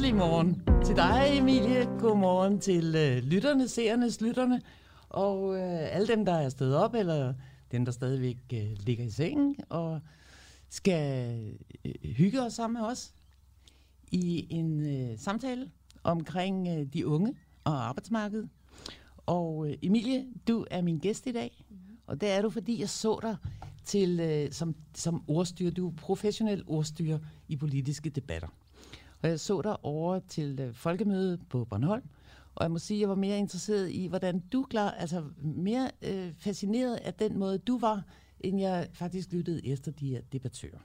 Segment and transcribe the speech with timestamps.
[0.00, 1.86] hjertelig morgen til dig, Emilie.
[1.98, 4.62] God morgen til øh, lytterne, seernes lytterne,
[5.08, 7.34] og øh, alle dem, der er stået op, eller
[7.72, 10.00] dem, der stadigvæk øh, ligger i sengen, og
[10.68, 11.38] skal
[11.84, 13.14] øh, hygge os sammen med os
[14.10, 15.70] i en øh, samtale
[16.02, 18.48] omkring øh, de unge og arbejdsmarkedet.
[19.26, 21.64] Og øh, Emilie, du er min gæst i dag,
[22.06, 23.36] og det er du, fordi jeg så dig
[23.84, 25.70] til, øh, som, som ordstyrer.
[25.70, 28.48] Du er professionel ordstyrer i politiske debatter.
[29.22, 32.02] Og jeg så dig over til øh, folkemødet på Bornholm,
[32.54, 35.90] og jeg må sige, at jeg var mere interesseret i, hvordan du klar, altså mere
[36.02, 38.02] øh, fascineret af den måde, du var,
[38.40, 40.78] end jeg faktisk lyttede efter de her debattører.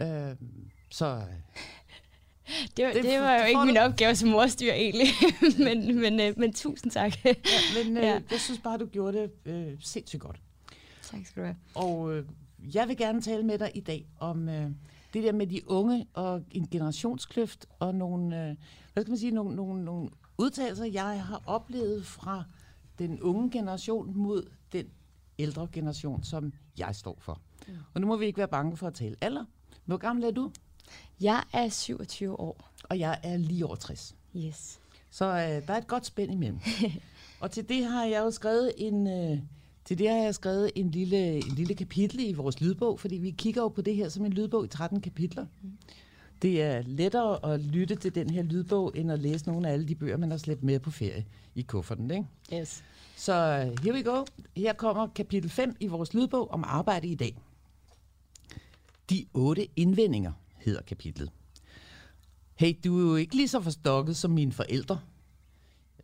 [0.00, 0.36] Øh,
[0.90, 1.22] så
[2.76, 5.06] Det, var, Det det, det var jo ikke min opgave som morstyr egentlig,
[5.64, 7.24] men, men, øh, men tusind tak.
[7.24, 7.34] ja,
[7.84, 8.20] men øh, ja.
[8.30, 10.40] jeg synes bare, du gjorde det øh, sindssygt godt.
[11.02, 11.56] tak skal du have.
[11.74, 12.24] Og øh,
[12.74, 14.70] jeg vil gerne tale med dig i dag om øh,
[15.14, 18.56] det der med de unge og en generationskløft og nogle, øh,
[18.92, 22.44] hvad skal man sige, nogle, nogle, nogle udtalelser, jeg har oplevet fra
[22.98, 24.86] den unge generation mod den
[25.38, 27.40] ældre generation, som jeg står for.
[27.68, 27.74] Mm.
[27.94, 29.44] Og nu må vi ikke være bange for at tale alder.
[29.84, 30.50] Hvor gammel er du?
[31.20, 32.70] Jeg er 27 år.
[32.84, 34.16] Og jeg er lige over 60.
[34.36, 34.80] Yes.
[35.10, 36.60] Så øh, der er et godt spænd imellem.
[37.40, 39.38] og til det har jeg jo skrevet en, øh,
[39.84, 43.30] til det har jeg skrevet en lille, en lille kapitel i vores lydbog, fordi vi
[43.30, 45.46] kigger jo på det her som en lydbog i 13 kapitler.
[46.42, 49.88] Det er lettere at lytte til den her lydbog, end at læse nogle af alle
[49.88, 51.24] de bøger, man har slæbt med på ferie
[51.54, 52.10] i kufferten.
[52.10, 52.26] Ikke?
[52.54, 52.84] Yes.
[53.16, 54.24] Så øh, here we go.
[54.56, 57.36] Her kommer kapitel 5 i vores lydbog om arbejde i dag.
[59.10, 61.30] De otte indvendinger hedder kapitlet.
[62.54, 65.00] Hey, du er jo ikke lige så forstokket som mine forældre.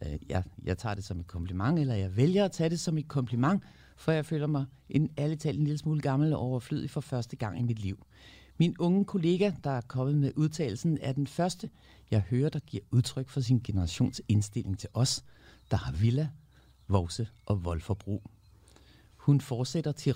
[0.07, 2.99] Øh, jeg, jeg tager det som et kompliment, eller jeg vælger at tage det som
[2.99, 3.63] et kompliment,
[3.97, 7.37] for jeg føler mig en ærligt talt en lille smule gammel og overflødig for første
[7.37, 8.07] gang i mit liv.
[8.59, 11.71] Min unge kollega, der er kommet med udtalelsen, er den første,
[12.11, 15.25] jeg hører, der giver udtryk for sin generations indstilling til os,
[15.71, 16.29] der har villa,
[16.89, 18.23] vovse og voldforbrug.
[19.17, 20.15] Hun fortsætter til.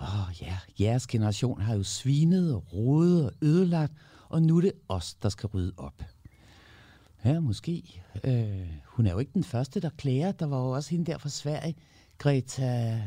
[0.00, 3.92] Åh oh, ja, jeres generation har jo svinet og rodet og ødelagt,
[4.28, 6.02] og nu er det os, der skal rydde op.
[7.24, 8.02] Ja, måske.
[8.24, 10.32] Øh, hun er jo ikke den første, der klager.
[10.32, 11.74] Der var jo også hende der fra Sverige,
[12.18, 13.02] Greta...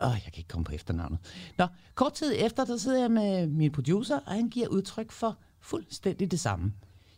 [0.00, 1.18] Åh, oh, jeg kan ikke komme på efternavnet.
[1.58, 5.38] Nå, kort tid efter, der sidder jeg med min producer, og han giver udtryk for
[5.60, 6.72] fuldstændig det samme.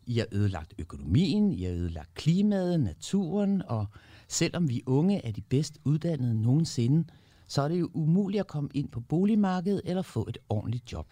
[0.07, 3.87] I har ødelagt økonomien, I har ødelagt klimaet, naturen, og
[4.29, 7.09] selvom vi unge er de bedst uddannede nogensinde,
[7.47, 11.07] så er det jo umuligt at komme ind på boligmarkedet eller få et ordentligt job.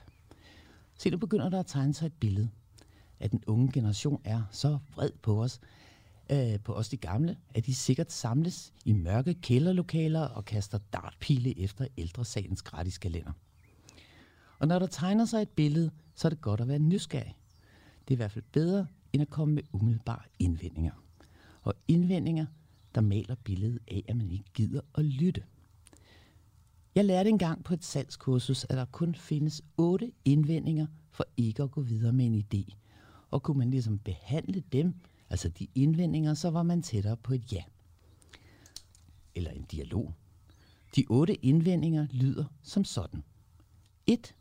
[0.98, 2.48] Se, nu begynder der at tegne sig et billede,
[3.20, 5.60] at den unge generation er så vred på os,
[6.30, 11.58] øh, på os de gamle, at de sikkert samles i mørke kælderlokaler og kaster dartpile
[11.60, 13.32] efter ældresagens gratis kalender.
[14.58, 17.36] Og når der tegner sig et billede, så er det godt at være nysgerrig.
[18.08, 20.92] Det er i hvert fald bedre, end at komme med umiddelbare indvendinger.
[21.62, 22.46] Og indvendinger,
[22.94, 25.42] der maler billedet af, at man ikke gider at lytte.
[26.94, 31.70] Jeg lærte engang på et salgskursus, at der kun findes otte indvendinger for ikke at
[31.70, 32.76] gå videre med en idé.
[33.36, 34.94] Og kunne man ligesom behandle dem,
[35.30, 37.62] altså de indvendinger, så var man tættere på et ja.
[39.34, 40.14] Eller en dialog.
[40.96, 43.24] De otte indvendinger lyder som sådan.
[44.06, 44.34] 1.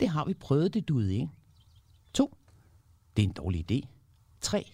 [0.00, 1.28] Det har vi prøvet, det duede ikke.
[2.14, 2.36] 2.
[3.16, 3.88] Det er en dårlig idé.
[4.40, 4.72] 3.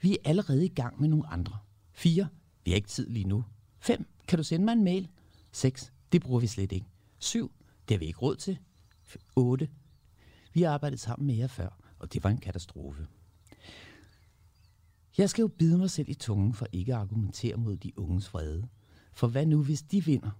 [0.00, 1.58] Vi er allerede i gang med nogle andre.
[1.92, 2.28] 4.
[2.64, 3.44] Vi har ikke tid lige nu.
[3.80, 4.06] 5.
[4.28, 5.08] Kan du sende mig en mail?
[5.52, 5.92] 6.
[6.12, 6.86] Det bruger vi slet ikke.
[7.18, 7.52] 7.
[7.88, 8.58] Det har vi ikke råd til.
[9.36, 9.68] 8.
[10.52, 13.06] Vi har arbejdet sammen med jer før, og det var en katastrofe.
[15.18, 18.34] Jeg skal jo bide mig selv i tungen for ikke at argumentere mod de unges
[18.34, 18.68] vrede.
[19.12, 20.30] For hvad nu, hvis de vinder,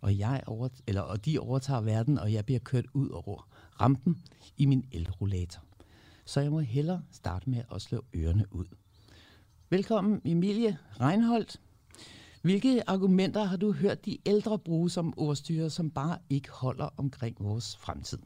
[0.00, 3.48] og, jeg over, eller, og de overtager verden, og jeg bliver kørt ud over
[3.80, 4.22] rampen
[4.56, 5.62] i min elrollator?
[6.24, 8.66] Så jeg må hellere starte med at slå ørerne ud.
[9.70, 11.60] Velkommen, Emilie Reinholdt.
[12.42, 17.36] Hvilke argumenter har du hørt de ældre bruge som ordstyrer, som bare ikke holder omkring
[17.40, 18.18] vores fremtid?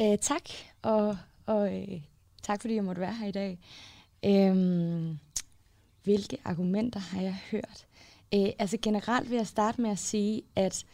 [0.00, 0.48] Øh, tak,
[0.82, 2.00] og, og øh,
[2.42, 3.58] tak fordi jeg måtte være her i dag.
[4.24, 5.18] Øhm,
[6.02, 7.86] hvilke argumenter har jeg hørt?
[8.34, 10.84] Øh, altså generelt vil jeg starte med at sige, at,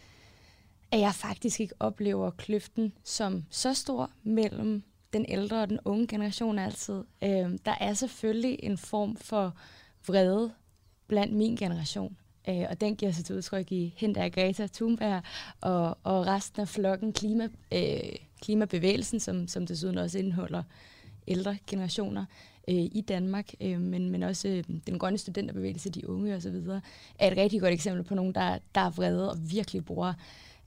[0.90, 4.82] at jeg faktisk ikke oplever kløften som så stor mellem
[5.12, 7.05] den ældre og den unge generation altid.
[7.22, 9.56] Øh, der er selvfølgelig en form for
[10.06, 10.52] vrede
[11.06, 12.17] blandt min generation.
[12.49, 15.23] Øh, og den giver sig til udtryk i Hinda Greta Thunberg
[15.61, 20.62] og, og resten af flokken klima, øh, klimabevægelsen, som, som desuden også indeholder
[21.29, 22.25] ældre generationer.
[22.69, 26.56] øh, i Danmark, øh, men, men også øh, den grønne studenterbevægelse, de unge osv.,
[27.19, 30.14] er et rigtig godt eksempel på nogen, der, der er vrede og virkelig bruger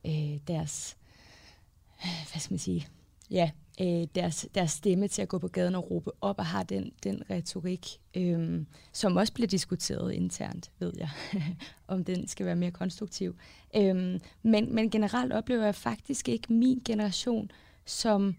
[0.06, 0.98] øh, deres,
[2.32, 2.88] hvad skal man sige,
[3.32, 3.52] ja,
[3.82, 6.92] øh, deres, deres stemme til at gå på gaden og råbe op og har den,
[7.04, 7.88] den retorik,
[8.18, 11.10] øh, som også bliver diskuteret internt, ved jeg,
[11.88, 13.36] om den skal være mere konstruktiv.
[13.76, 17.52] Øh, men, men generelt oplever jeg faktisk ikke min generation
[17.86, 18.36] som,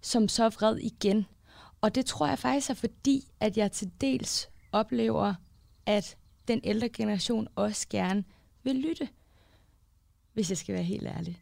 [0.00, 1.26] som så vred igen.
[1.80, 5.34] Og det tror jeg faktisk er fordi, at jeg til dels oplever,
[5.86, 6.16] at
[6.48, 8.24] den ældre generation også gerne
[8.62, 9.08] vil lytte,
[10.32, 11.38] hvis jeg skal være helt ærlig.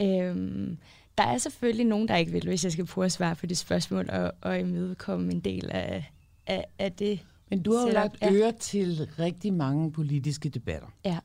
[0.00, 0.78] Øhm,
[1.18, 3.58] der er selvfølgelig nogen, der ikke vil, hvis jeg skal prøve at svare på det
[3.58, 6.12] spørgsmål og, og imødekomme en del af,
[6.46, 7.26] af, af det.
[7.50, 8.32] Men du har jo lagt ja.
[8.32, 10.88] øre til rigtig mange politiske debatter.
[11.04, 11.18] Ja.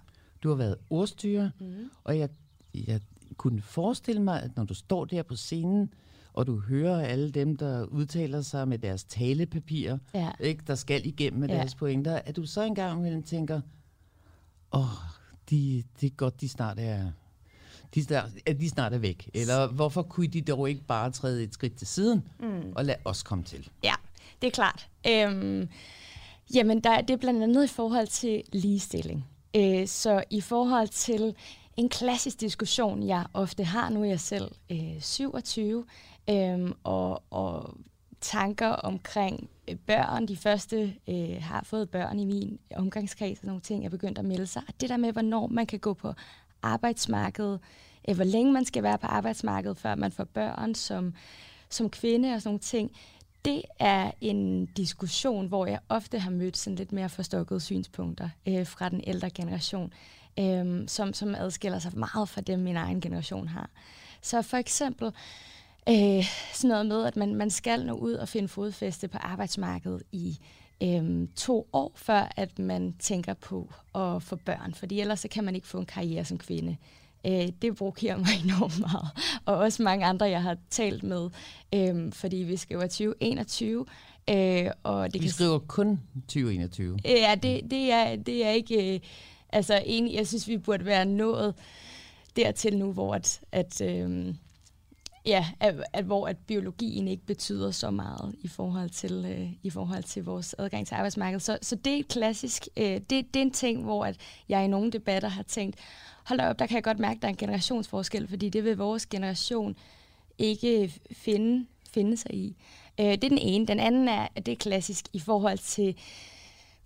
[0.43, 1.89] Du har været ordstyrer, mm.
[2.03, 2.29] og jeg,
[2.87, 2.99] jeg
[3.37, 5.93] kunne forestille mig, at når du står der på scenen,
[6.33, 10.31] og du hører alle dem, der udtaler sig med deres talepapirer, ja.
[10.39, 11.55] ikke, der skal igennem med ja.
[11.55, 13.61] deres pointer, at du så engang imellem tænker,
[14.71, 14.87] åh, oh,
[15.49, 17.11] de, det er godt, de snart er
[17.95, 19.29] de, snart, at de snart er væk?
[19.33, 22.73] Eller hvorfor kunne de dog ikke bare træde et skridt til siden mm.
[22.75, 23.69] og lade os komme til?
[23.83, 23.93] Ja,
[24.41, 24.87] det er klart.
[25.07, 25.69] Øhm,
[26.53, 29.25] jamen, der, det er blandt andet i forhold til ligestilling.
[29.55, 31.35] Øh, så i forhold til
[31.77, 35.85] en klassisk diskussion, jeg ofte har, nu er jeg selv øh, 27,
[36.29, 37.77] øh, og, og
[38.21, 40.27] tanker omkring øh, børn.
[40.27, 44.25] De første øh, har fået børn i min omgangskreds og nogle ting, er begyndt at
[44.25, 44.61] melde sig.
[44.67, 46.13] Og det der med, hvornår man kan gå på
[46.63, 47.59] arbejdsmarkedet,
[48.09, 51.13] øh, hvor længe man skal være på arbejdsmarkedet, før man får børn som,
[51.69, 52.91] som kvinde og sådan nogle ting,
[53.45, 58.67] det er en diskussion, hvor jeg ofte har mødt sådan lidt mere forstokkede synspunkter øh,
[58.67, 59.93] fra den ældre generation,
[60.39, 63.69] øh, som, som adskiller sig meget fra dem, min egen generation har.
[64.21, 65.11] Så for eksempel
[65.89, 70.03] øh, sådan noget med, at man, man skal nå ud og finde fodfæste på arbejdsmarkedet
[70.11, 70.39] i
[70.83, 75.43] øh, to år, før at man tænker på at få børn, fordi ellers så kan
[75.43, 76.77] man ikke få en karriere som kvinde.
[77.27, 79.07] Øh, det provokerer mig enormt meget.
[79.45, 81.29] Og også mange andre, jeg har talt med,
[81.75, 83.85] øh, fordi vi skriver 2021.
[84.29, 86.99] Øh, og det vi kan skriver kun 2021.
[87.05, 88.95] Ja, det, det, er, det er ikke...
[88.95, 88.99] Øh,
[89.49, 91.55] altså, egentlig, jeg synes, vi burde være nået
[92.35, 94.33] dertil nu, hvor at, at øh,
[95.25, 99.69] ja, at, at, hvor at biologien ikke betyder så meget i forhold til, øh, i
[99.69, 101.41] forhold til vores adgang til arbejdsmarkedet.
[101.41, 104.17] Så, så det er et klassisk, øh, det, det er en ting, hvor at
[104.49, 105.79] jeg i nogle debatter har tænkt,
[106.25, 108.63] hold da op, der kan jeg godt mærke, at der er en generationsforskel, fordi det
[108.63, 109.75] vil vores generation
[110.37, 112.55] ikke finde, finde sig i.
[112.99, 113.67] Øh, det er den ene.
[113.67, 115.95] Den anden er, at det er klassisk i forhold til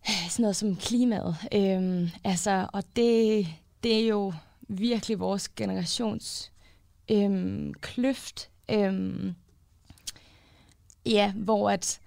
[0.09, 1.35] øh, sådan noget som klimaet.
[1.53, 3.47] Øh, altså, og det,
[3.83, 4.33] det er jo
[4.67, 6.51] virkelig vores generations
[7.11, 9.35] øhm, kløft, øhm,
[11.05, 11.99] ja, hvor at,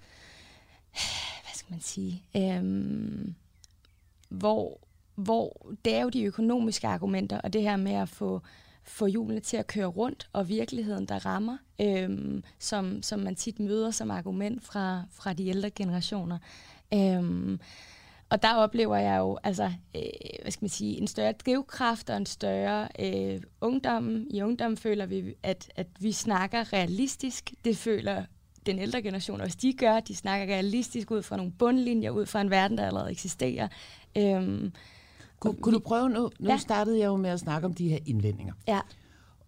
[1.43, 3.35] hvad skal man sige, øhm,
[4.29, 4.79] hvor,
[5.15, 8.41] hvor det er jo de økonomiske argumenter, og det her med at få,
[8.83, 13.59] få hjulene til at køre rundt, og virkeligheden, der rammer, øhm, som, som man tit
[13.59, 16.37] møder som argument fra, fra de ældre generationer.
[16.93, 17.59] Øhm,
[18.31, 19.63] og der oplever jeg jo altså,
[19.95, 20.01] øh,
[20.41, 24.25] hvad skal man sige, en større drivkraft og en større øh, ungdom.
[24.29, 27.53] I ungdom føler vi, at, at vi snakker realistisk.
[27.65, 28.25] Det føler
[28.65, 29.99] den ældre generation også, de gør.
[29.99, 33.67] De snakker realistisk ud fra nogle bundlinjer, ud fra en verden, der allerede eksisterer.
[34.17, 34.73] Øhm,
[35.39, 36.29] Kun, kunne du prøve nu?
[36.39, 36.57] Nu ja.
[36.57, 38.53] startede jeg jo med at snakke om de her indvendinger.
[38.67, 38.79] Ja.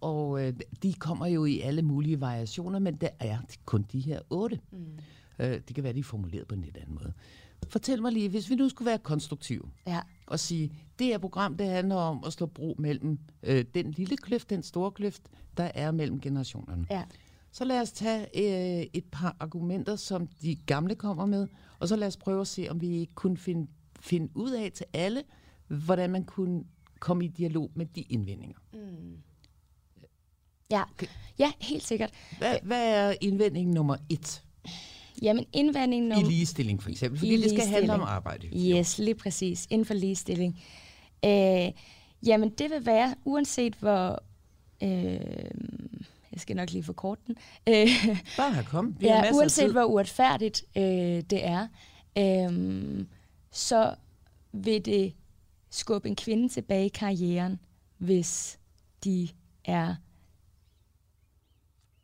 [0.00, 4.20] Og øh, de kommer jo i alle mulige variationer, men der er kun de her
[4.30, 4.60] otte.
[4.72, 4.78] Mm.
[5.38, 7.12] Øh, det kan være, de er formuleret på en lidt anden måde.
[7.70, 10.00] Fortæl mig lige, hvis vi nu skulle være konstruktive ja.
[10.26, 14.16] og sige, det her program, det handler om at slå bro mellem øh, den lille
[14.16, 15.22] kløft, den store kløft,
[15.56, 16.86] der er mellem generationerne.
[16.90, 17.04] Ja.
[17.52, 21.96] Så lad os tage øh, et par argumenter, som de gamle kommer med, og så
[21.96, 25.22] lad os prøve at se, om vi ikke kunne finde, finde ud af til alle,
[25.68, 26.64] hvordan man kunne
[27.00, 28.58] komme i dialog med de indvendinger.
[28.72, 29.18] Mm.
[30.70, 30.82] Ja.
[30.90, 31.06] Okay.
[31.38, 32.10] ja, helt sikkert.
[32.38, 34.44] Hvad, hvad er indvending nummer et?
[35.22, 36.12] Jamen indvandringen...
[36.12, 38.46] Om, I ligestilling for eksempel, fordi det skal handle om arbejde.
[38.46, 39.66] Yes, lige præcis.
[39.70, 40.62] Inden for ligestilling.
[41.24, 41.70] Øh,
[42.26, 44.22] jamen det vil være, uanset hvor...
[44.82, 44.90] Øh,
[46.32, 47.36] jeg skal nok lige forkorte den.
[47.68, 47.88] Øh,
[48.36, 48.96] Bare kom.
[49.00, 50.82] Vi ja, uanset hvor uretfærdigt øh,
[51.30, 51.68] det er,
[52.18, 53.06] øh,
[53.52, 53.94] så
[54.52, 55.14] vil det
[55.70, 57.60] skubbe en kvinde tilbage i karrieren,
[57.98, 58.58] hvis
[59.04, 59.28] de
[59.64, 59.94] er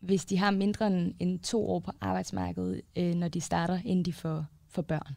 [0.00, 4.04] hvis de har mindre end, end to år på arbejdsmarkedet, øh, når de starter, inden
[4.04, 5.16] de får, får børn.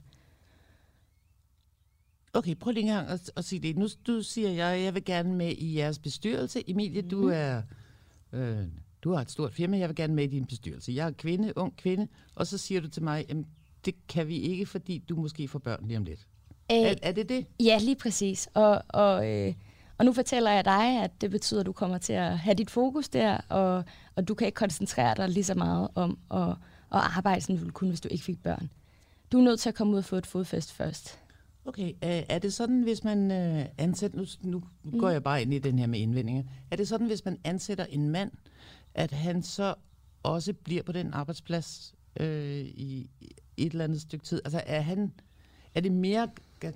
[2.34, 3.78] Okay, prøv lige en gang at, at sige det.
[3.78, 6.70] Nu du siger jeg, jeg vil gerne med i jeres bestyrelse.
[6.70, 7.10] Emilie, mm.
[7.10, 7.32] du mhm.
[7.34, 7.62] er...
[8.34, 8.68] Øh,
[9.04, 10.92] du har et stort firma, jeg vil gerne med i din bestyrelse.
[10.96, 13.48] Jeg er kvinde, ung kvinde, og så siger du til mig, jamen,
[13.86, 16.28] det kan vi ikke, fordi du måske får børn lige om lidt.
[16.72, 17.46] Øh, er, er det det?
[17.60, 18.50] Ja, lige præcis.
[18.54, 19.54] Og, og, øh,
[20.04, 22.70] og nu fortæller jeg dig, at det betyder, at du kommer til at have dit
[22.70, 23.84] fokus der, og,
[24.16, 26.56] og du kan ikke koncentrere dig lige så meget om at, at
[26.92, 28.70] arbejde, som du ville kunne, hvis du ikke fik børn.
[29.32, 31.20] Du er nødt til at komme ud og få et fodfæst først.
[31.66, 35.00] Okay, er det sådan, hvis man øh, ansætter, nu, nu mm.
[35.00, 37.86] går jeg bare ind i den her med indvendinger, er det sådan, hvis man ansætter
[37.86, 38.32] en mand,
[38.94, 39.76] at han så
[40.24, 43.10] også bliver på den arbejdsplads øh, i
[43.58, 44.42] et eller andet stykke tid?
[44.46, 45.12] Altså er han,
[45.76, 46.28] er det mere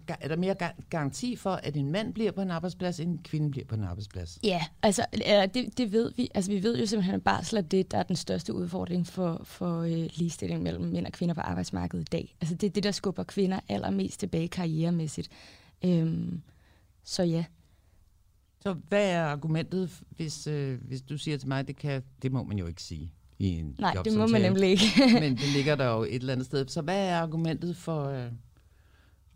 [0.07, 0.55] er der mere
[0.89, 3.83] garanti for, at en mand bliver på en arbejdsplads, end en kvinde bliver på en
[3.83, 4.39] arbejdsplads?
[4.43, 5.05] Ja, altså
[5.53, 6.29] det, det ved vi.
[6.35, 9.41] Altså vi ved jo simpelthen, at barsel er det, der er den største udfordring for,
[9.43, 12.35] for øh, ligestilling mellem mænd og kvinder på arbejdsmarkedet i dag.
[12.41, 15.29] Altså det er det, der skubber kvinder allermest tilbage karrieremæssigt.
[15.85, 16.41] Øhm,
[17.03, 17.45] så ja.
[18.59, 22.43] Så hvad er argumentet, hvis, øh, hvis du siger til mig, det kan, det må
[22.43, 24.83] man jo ikke sige i en Nej, det må man nemlig ikke.
[25.21, 26.67] men det ligger der jo et eller andet sted.
[26.67, 28.31] Så hvad er argumentet for, øh,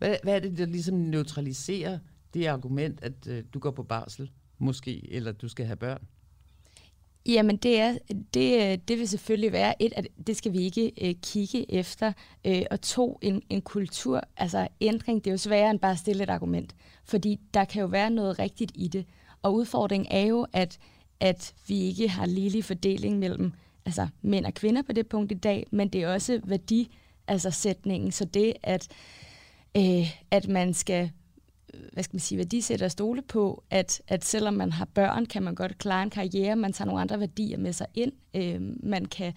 [0.02, 1.98] hvad, hvad er det, der ligesom neutraliserer
[2.34, 6.02] det argument, at øh, du går på barsel, måske, eller du skal have børn?
[7.26, 7.98] Jamen, det, er,
[8.34, 12.12] det, øh, det vil selvfølgelig være et, at det skal vi ikke øh, kigge efter,
[12.46, 15.98] øh, og to, en, en kultur, altså ændring, det er jo sværere end bare at
[15.98, 19.06] stille et argument, fordi der kan jo være noget rigtigt i det,
[19.42, 20.78] og udfordringen er jo, at,
[21.20, 23.52] at vi ikke har ligelig fordeling mellem
[23.84, 27.50] altså, mænd og kvinder på det punkt i dag, men det er også værdi, altså
[27.50, 28.88] sætningen, så det, at
[29.76, 31.10] øh, at man skal
[31.74, 35.26] øh, hvad skal man sige, værdisætte og stole på, at, at selvom man har børn,
[35.26, 38.60] kan man godt klare en karriere, man tager nogle andre værdier med sig ind, øh,
[38.82, 39.32] man kan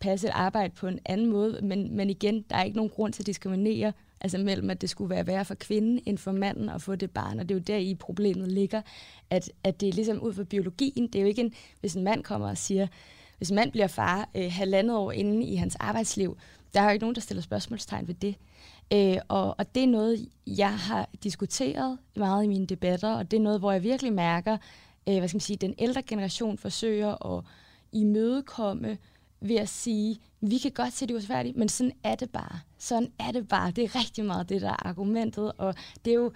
[0.00, 3.12] passe et arbejde på en anden måde, men, men igen, der er ikke nogen grund
[3.12, 6.68] til at diskriminere, altså mellem, at det skulle være værre for kvinden end for manden
[6.68, 8.82] at få det barn, og det er jo der i problemet ligger,
[9.30, 12.04] at, at det er ligesom ud fra biologien, det er jo ikke en, hvis en
[12.04, 12.86] mand kommer og siger,
[13.38, 16.38] hvis en mand bliver far øh, halvandet år inde i hans arbejdsliv,
[16.74, 18.34] der er jo ikke nogen, der stiller spørgsmålstegn ved det.
[18.92, 23.36] Øh, og, og det er noget, jeg har diskuteret meget i mine debatter, og det
[23.36, 24.56] er noget, hvor jeg virkelig mærker,
[25.08, 27.44] øh, hvad skal man sige, den ældre generation forsøger at
[27.92, 28.98] imødekomme
[29.40, 32.60] ved at sige, vi kan godt se det er uretfærdigt, men sådan er det bare.
[32.78, 33.70] Sådan er det bare.
[33.70, 36.32] Det er rigtig meget det, der er argumentet, og det er jo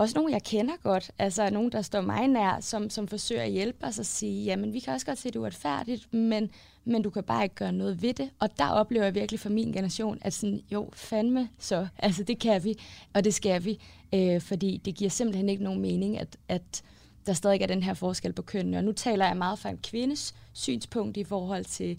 [0.00, 3.50] også nogen, jeg kender godt, altså nogen, der står mig nær, som, som forsøger at
[3.50, 6.50] hjælpe os og sige, jamen vi kan også godt se, det er uretfærdigt, men,
[6.84, 8.30] men du kan bare ikke gøre noget ved det.
[8.38, 12.38] Og der oplever jeg virkelig for min generation, at sådan, jo, fandme så, altså det
[12.38, 12.74] kan vi,
[13.14, 13.80] og det skal vi,
[14.14, 16.82] øh, fordi det giver simpelthen ikke nogen mening, at, at
[17.26, 18.76] der stadig er den her forskel på kønnene.
[18.76, 21.98] Og nu taler jeg meget fra en kvindes synspunkt i forhold til,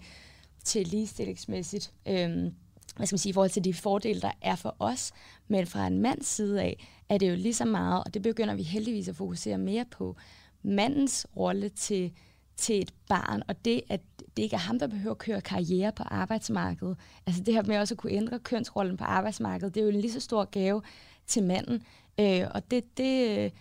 [0.64, 1.92] til ligestillingsmæssigt.
[2.08, 2.52] Øh,
[2.96, 5.12] hvad skal man sige, i forhold til de fordele, der er for os.
[5.48, 8.54] Men fra en mands side af, er det jo lige så meget, og det begynder
[8.54, 10.16] vi heldigvis at fokusere mere på,
[10.62, 12.12] mandens rolle til,
[12.56, 14.00] til et barn, og det, at
[14.36, 16.96] det ikke er ham, der behøver at køre karriere på arbejdsmarkedet.
[17.26, 20.00] Altså det her med også at kunne ændre kønsrollen på arbejdsmarkedet, det er jo en
[20.00, 20.82] lige så stor gave
[21.26, 21.82] til manden.
[22.20, 23.52] Øh, og det, det,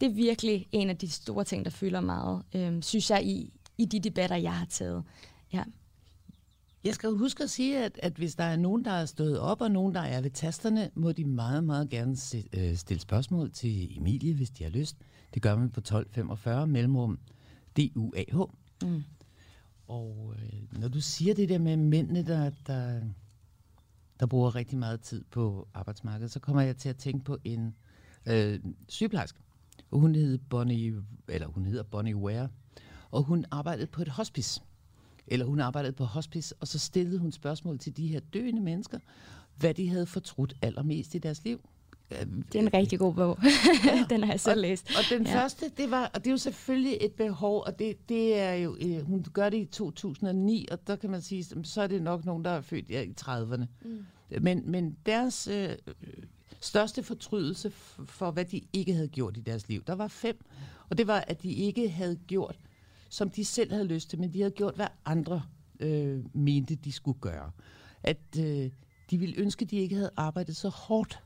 [0.00, 3.52] det er virkelig en af de store ting, der fylder meget, øh, synes jeg, i,
[3.78, 5.04] i de debatter, jeg har taget.
[5.52, 5.62] Ja.
[6.84, 9.60] Jeg skal huske at sige, at, at hvis der er nogen, der er stået op,
[9.60, 13.52] og nogen, der er ved tasterne, må de meget, meget gerne se, øh, stille spørgsmål
[13.52, 14.96] til Emilie, hvis de har lyst.
[15.34, 17.18] Det gør man på 1245 mellemrum
[17.76, 18.50] DUAH.
[18.82, 19.02] Mm.
[19.88, 23.00] Og øh, når du siger det der med mændene, der, der,
[24.20, 27.74] der bruger rigtig meget tid på arbejdsmarkedet, så kommer jeg til at tænke på en
[28.26, 29.38] øh, sygeplejerske.
[29.92, 32.48] Hun hedder Bonnie, eller hun hedder Bonnie Ware,
[33.10, 34.62] og hun arbejdede på et hospice
[35.30, 38.98] eller hun arbejdede på hospice, og så stillede hun spørgsmål til de her døende mennesker,
[39.56, 41.60] hvad de havde fortrudt allermest i deres liv.
[42.10, 43.38] Det er en rigtig god bog.
[43.84, 44.06] Ja.
[44.10, 44.90] den har jeg så og, læst.
[44.98, 45.42] Og den ja.
[45.42, 48.76] første, det var, og det er jo selvfølgelig et behov, og det, det er jo,
[48.80, 52.24] øh, hun gør det i 2009, og der kan man sige, så er det nok
[52.24, 53.64] nogen, der er født ja, i 30'erne.
[53.84, 54.04] Mm.
[54.40, 55.70] Men, men deres øh,
[56.60, 60.44] største fortrydelse for, for, hvad de ikke havde gjort i deres liv, der var fem,
[60.88, 62.58] og det var, at de ikke havde gjort
[63.10, 65.42] som de selv havde lyst til, men de havde gjort, hvad andre
[65.80, 67.50] øh, mente, de skulle gøre.
[68.02, 68.70] At øh,
[69.10, 71.22] de ville ønske, at de ikke havde arbejdet så hårdt.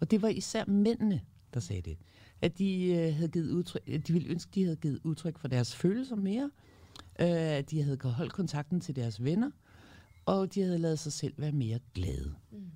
[0.00, 1.20] Og det var især mændene,
[1.54, 1.98] der sagde det.
[2.40, 5.38] At de, øh, havde givet udtryk, at de ville ønske, at de havde givet udtryk
[5.38, 6.50] for deres følelser mere.
[7.20, 9.50] Øh, at de havde holdt kontakten til deres venner.
[10.26, 12.34] Og de havde lavet sig selv være mere glade.
[12.50, 12.70] Mm.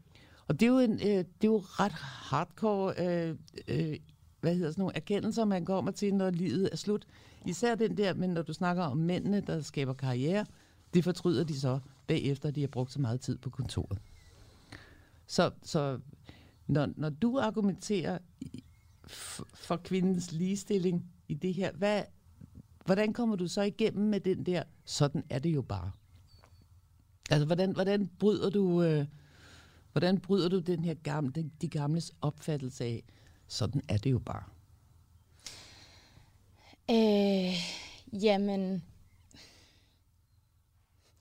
[0.49, 3.37] Og det er jo, en, øh, det er jo ret hardcore øh,
[3.69, 3.97] øh,
[4.41, 7.07] hvad hedder sådan nogle erkendelser, man kommer til, når livet er slut.
[7.47, 10.47] Især den der, men når du snakker om mændene, der skaber karriere,
[10.95, 13.99] det fortryder de så bagefter, de har brugt så meget tid på kontoret.
[15.27, 16.01] Så, så
[16.67, 18.19] når, når du argumenterer
[19.55, 22.03] for kvindens ligestilling i det her, hvad,
[22.85, 25.91] hvordan kommer du så igennem med den der, sådan er det jo bare?
[27.31, 28.83] Altså, hvordan, hvordan bryder du...
[28.83, 29.07] Øh,
[29.93, 33.05] Hvordan bryder du den her gamle, de, de gamles opfattelse af,
[33.47, 34.43] sådan er det jo bare?
[36.91, 37.55] Øh,
[38.23, 38.83] jamen,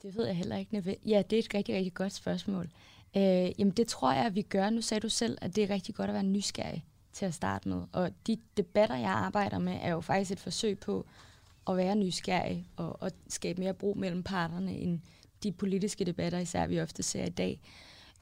[0.02, 0.98] det ved jeg heller ikke.
[1.06, 2.70] Ja, det er et rigtig, rigtig godt spørgsmål.
[3.18, 4.70] Øh, jamen, det tror jeg, at vi gør.
[4.70, 7.70] Nu sagde du selv, at det er rigtig godt at være nysgerrig til at starte
[7.70, 7.84] med.
[7.92, 11.06] Og de debatter, jeg arbejder med, er jo faktisk et forsøg på
[11.68, 15.00] at være nysgerrig og, og skabe mere bro mellem parterne, end
[15.44, 17.60] de politiske debatter, især vi ofte ser i dag.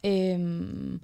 [0.05, 1.01] Øhm,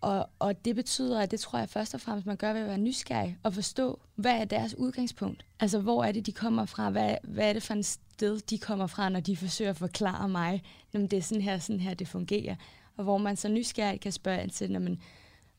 [0.00, 2.66] og, og det betyder, at det tror jeg først og fremmest, man gør ved at
[2.66, 5.44] være nysgerrig og forstå, hvad er deres udgangspunkt?
[5.60, 6.90] Altså, hvor er det, de kommer fra?
[6.90, 10.28] Hvad, hvad er det for en sted, de kommer fra, når de forsøger at forklare
[10.28, 12.54] mig, når det er sådan her, sådan her, det fungerer.
[12.96, 15.00] Og hvor man så nysgerrigt kan spørge ind til, når man,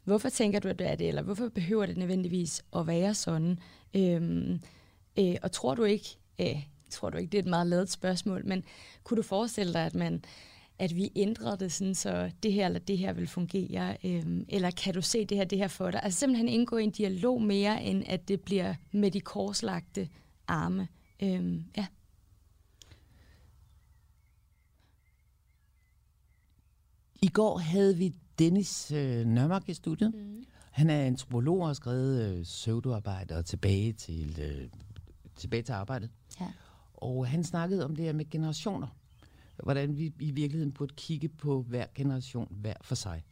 [0.04, 3.60] hvorfor tænker du, at det er det, eller hvorfor behøver det nødvendigvis at være sådan?
[3.94, 4.62] Øhm,
[5.20, 8.46] øh, og tror du ikke, øh, tror du ikke, det er et meget lavet spørgsmål,
[8.46, 8.64] men
[9.04, 10.26] kunne du forestille dig, at man
[10.82, 14.72] at vi ændrede det sådan, så det her eller det her vil fungere, øhm, eller
[14.72, 16.04] kan du se det her, det her for dig?
[16.04, 20.10] Altså simpelthen indgå i en dialog mere, end at det bliver med de korslagte
[20.48, 20.88] arme.
[21.24, 21.86] Øhm, ja.
[27.22, 30.14] I går havde vi Dennis øh, Nørmark i studiet.
[30.16, 30.46] Mm.
[30.72, 34.70] Han er antropolog og har skrevet øh, pseudoarbejde tilbage til, øh,
[35.36, 36.10] tilbage til arbejdet.
[36.40, 36.48] Ja.
[36.94, 38.88] Og han snakkede om det her med generationer.
[39.64, 43.24] Hvordan vi i virkeligheden burde kigge på hver generation hver for sig.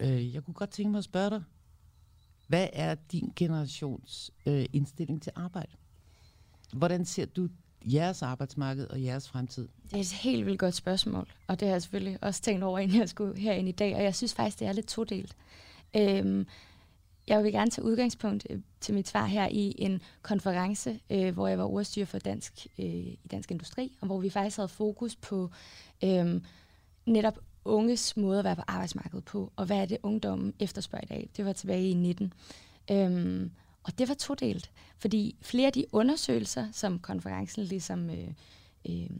[0.00, 1.42] Øh, jeg kunne godt tænke mig at spørge dig,
[2.46, 5.72] hvad er din generations øh, indstilling til arbejde?
[6.72, 7.48] Hvordan ser du
[7.84, 9.68] jeres arbejdsmarked og jeres fremtid?
[9.84, 12.78] Det er et helt vildt godt spørgsmål, og det har jeg selvfølgelig også tænkt over,
[12.78, 15.36] inden jeg skulle herind i dag, og jeg synes faktisk, det er lidt todelt.
[15.96, 16.46] Øhm,
[17.28, 21.48] jeg vil gerne tage udgangspunkt øh, til mit svar her i en konference, øh, hvor
[21.48, 25.16] jeg var ordstyrer for dansk øh, i Dansk Industri, og hvor vi faktisk havde fokus
[25.16, 25.50] på
[26.04, 26.40] øh,
[27.06, 31.06] netop unges måde at være på arbejdsmarkedet på, og hvad er det, ungdommen efterspørger i
[31.06, 31.28] dag.
[31.36, 32.32] Det var tilbage i 19.
[32.90, 33.50] Øhm,
[33.82, 38.28] og det var todelt, fordi flere af de undersøgelser, som konferencen ligesom øh,
[38.88, 39.10] øh,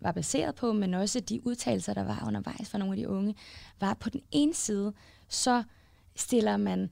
[0.00, 3.34] var baseret på, men også de udtalelser, der var undervejs fra nogle af de unge,
[3.80, 4.92] var på den ene side,
[5.28, 5.62] så
[6.16, 6.90] stiller man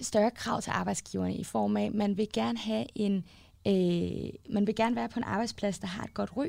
[0.00, 3.24] større krav til arbejdsgiverne i form af, at man vil gerne have en,
[3.66, 6.46] øh, man vil gerne være på en arbejdsplads, der har et godt ry,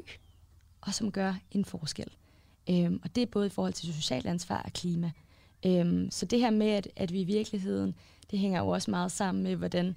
[0.81, 2.07] og som gør en forskel.
[2.69, 5.11] Øhm, og det er både i forhold til socialt ansvar og klima.
[5.65, 7.95] Øhm, så det her med, at, at vi i virkeligheden,
[8.31, 9.95] det hænger jo også meget sammen med, hvordan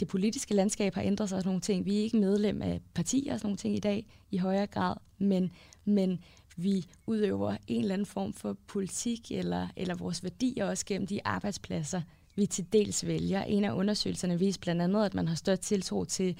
[0.00, 1.84] det politiske landskab har ændret sig og sådan nogle ting.
[1.84, 4.96] Vi er ikke medlem af partier og sådan nogle ting i dag i højere grad,
[5.18, 5.50] men,
[5.84, 6.20] men
[6.56, 11.26] vi udøver en eller anden form for politik eller, eller vores værdier også gennem de
[11.26, 12.02] arbejdspladser,
[12.36, 13.42] vi til dels vælger.
[13.42, 16.38] En af undersøgelserne viser blandt andet, at man har større tiltro til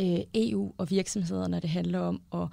[0.00, 2.48] øh, EU og virksomheder, når det handler om at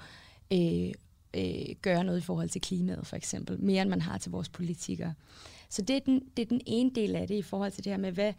[0.54, 0.94] øh,
[1.34, 3.60] øh, gøre noget i forhold til klimaet, for eksempel.
[3.60, 5.14] Mere end man har til vores politikere.
[5.70, 7.92] Så det er, den, det er den ene del af det i forhold til det
[7.92, 8.34] her med, hvad,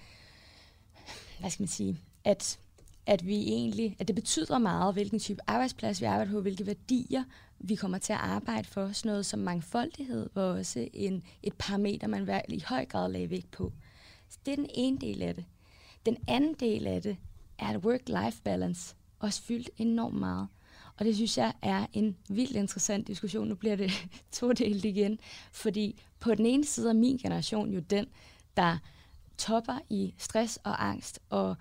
[1.41, 2.59] hvad skal man sige, at,
[3.07, 7.25] at vi egentlig, at det betyder meget, hvilken type arbejdsplads vi arbejder på, hvilke værdier
[7.59, 8.93] vi kommer til at arbejde for.
[8.93, 13.51] Sådan noget som mangfoldighed var også en, et parameter, man i høj grad lagde vægt
[13.51, 13.73] på.
[14.33, 15.45] Så det er den ene del af det.
[16.07, 17.17] Den anden del af det
[17.59, 20.49] er, at work-life balance også fyldt enormt meget.
[20.99, 23.49] Og det synes jeg er en vildt interessant diskussion.
[23.49, 23.91] Nu bliver det
[24.33, 25.19] todelt igen.
[25.53, 28.07] Fordi på den ene side er min generation jo den,
[28.57, 28.79] der
[29.39, 31.57] topper i stress og angst og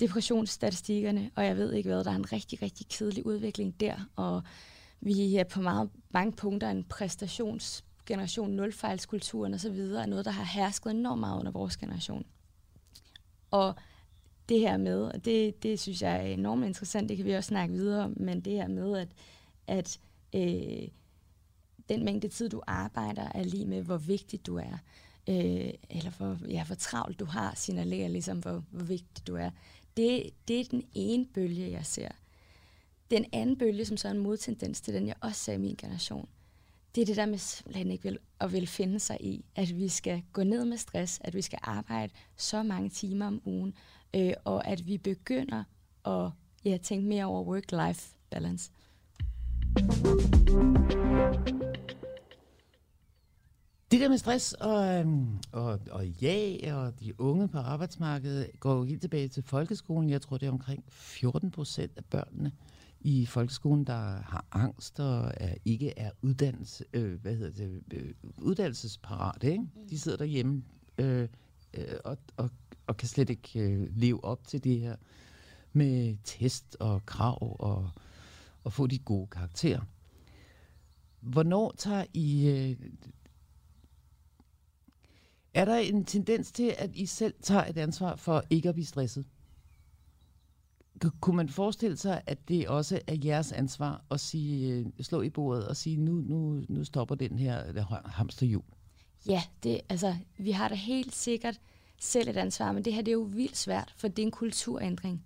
[0.00, 4.42] depressionsstatistikkerne, og jeg ved ikke hvad, der er en rigtig, rigtig kedelig udvikling der, og
[5.00, 10.44] vi er på meget, mange punkter en præstations generation, nulfejlskulturen osv., er noget, der har
[10.44, 12.26] hersket enormt meget under vores generation.
[13.50, 13.74] Og
[14.48, 17.48] det her med, og det, det synes jeg er enormt interessant, det kan vi også
[17.48, 19.08] snakke videre om, men det her med, at,
[19.66, 20.00] at
[20.34, 20.88] øh,
[21.88, 24.78] den mængde tid, du arbejder, er lige med, hvor vigtig du er.
[25.28, 29.50] Øh, eller hvor, ja, hvor travlt du har, signalerer ligesom, hvor, hvor vigtig du er.
[29.96, 32.08] Det, det er den ene bølge, jeg ser.
[33.10, 35.76] Den anden bølge, som så er en modtendens til den, jeg også ser i min
[35.76, 36.28] generation,
[36.94, 39.88] det er det der med simpelthen ikke vil, at vil finde sig i, at vi
[39.88, 43.74] skal gå ned med stress, at vi skal arbejde så mange timer om ugen,
[44.16, 45.64] øh, og at vi begynder
[46.06, 46.30] at
[46.64, 48.70] ja, tænke mere over work-life balance.
[53.90, 58.74] Det der med stress og, øhm, og, og ja, og de unge på arbejdsmarkedet går
[58.74, 60.10] jo helt tilbage til folkeskolen.
[60.10, 62.52] Jeg tror, det er omkring 14 procent af børnene
[63.00, 68.14] i folkeskolen, der har angst og er, ikke er uddannelse, øh, hvad hedder det, øh,
[68.38, 69.44] uddannelsesparat.
[69.44, 69.64] Ikke?
[69.90, 70.62] De sidder derhjemme
[70.98, 71.28] øh,
[71.74, 72.50] øh, og, og
[72.90, 74.96] og kan slet ikke øh, leve op til det her
[75.72, 77.90] med test og krav og,
[78.64, 79.80] og få de gode karakterer.
[81.20, 82.90] Hvornår tager I øh,
[85.54, 88.86] Er der en tendens til, at I selv tager et ansvar for ikke at blive
[88.86, 89.26] stresset?
[91.20, 95.30] Kunne man forestille sig, at det også er jeres ansvar at sige, øh, slå i
[95.30, 98.62] bordet og sige, nu, nu, nu stopper den her øh, hamsterhjul?
[99.28, 101.60] Ja, det, altså, vi har da helt sikkert
[102.00, 104.30] selv et ansvar, men det her det er jo vildt svært, for det er en
[104.30, 105.24] kulturændring.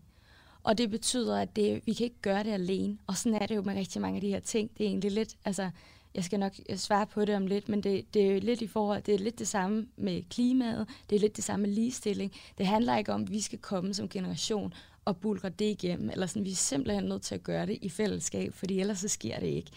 [0.62, 2.98] Og det betyder, at det, vi kan ikke gøre det alene.
[3.06, 4.70] Og sådan er det jo med rigtig mange af de her ting.
[4.78, 5.70] Det er egentlig lidt, altså,
[6.14, 8.66] jeg skal nok øh, svare på det om lidt, men det, det er lidt i
[8.66, 12.32] forhold, det er lidt det samme med klimaet, det er lidt det samme med ligestilling.
[12.58, 14.74] Det handler ikke om, at vi skal komme som generation
[15.04, 17.88] og bulre det igennem, eller sådan, vi er simpelthen nødt til at gøre det i
[17.88, 19.70] fællesskab, fordi ellers så sker det ikke.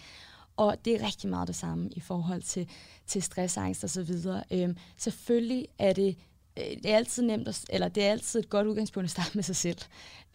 [0.57, 2.69] Og det er rigtig meget det samme i forhold til,
[3.07, 4.43] til stressangst og så videre.
[4.51, 6.15] Øhm, selvfølgelig er det,
[6.57, 9.31] øh, det er altid nemt, at, eller det er altid et godt udgangspunkt at starte
[9.35, 9.77] med sig selv.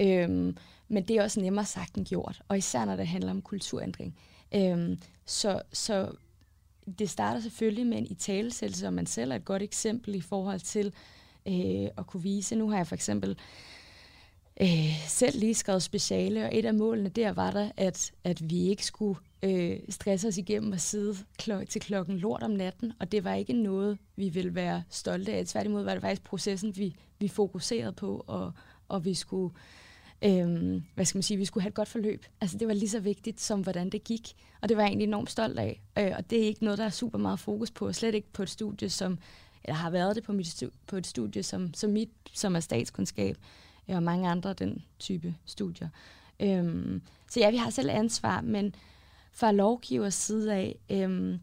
[0.01, 0.57] Øhm,
[0.89, 4.17] men det er også nemmere sagt end gjort, og især når det handler om kulturændring.
[4.55, 6.13] Øhm, så, så
[6.99, 10.61] det starter selvfølgelig med en italesættelse, og man selv er et godt eksempel i forhold
[10.61, 10.93] til
[11.47, 12.57] øh, at kunne vise.
[12.57, 13.37] Nu har jeg for eksempel øh,
[14.61, 18.69] Øh, selv lige skrevet speciale, og et af målene der var der, at, at vi
[18.69, 23.13] ikke skulle øh, stresse os igennem og sidde kl- til klokken lort om natten, og
[23.13, 25.47] det var ikke noget, vi ville være stolte af.
[25.47, 28.53] Tværtimod var det faktisk processen, vi, vi fokuserede på, og,
[28.89, 29.55] og vi skulle
[30.25, 32.27] øhm, hvad skal man sige, vi skulle have et godt forløb.
[32.41, 35.07] Altså det var lige så vigtigt som hvordan det gik, og det var jeg egentlig
[35.07, 35.83] enormt stolt af.
[35.99, 38.43] Øh, og det er ikke noget, der er super meget fokus på, slet ikke på
[38.43, 39.19] et studie, som,
[39.65, 42.61] eller har været det på, mit studie, på et studie som, som mit, som er
[42.61, 43.37] statskundskab,
[43.89, 45.89] Øh, og mange andre den type studier.
[46.41, 48.75] Øhm, så ja, vi har selv ansvar, men
[49.33, 51.39] fra lovgivers side af, øhm,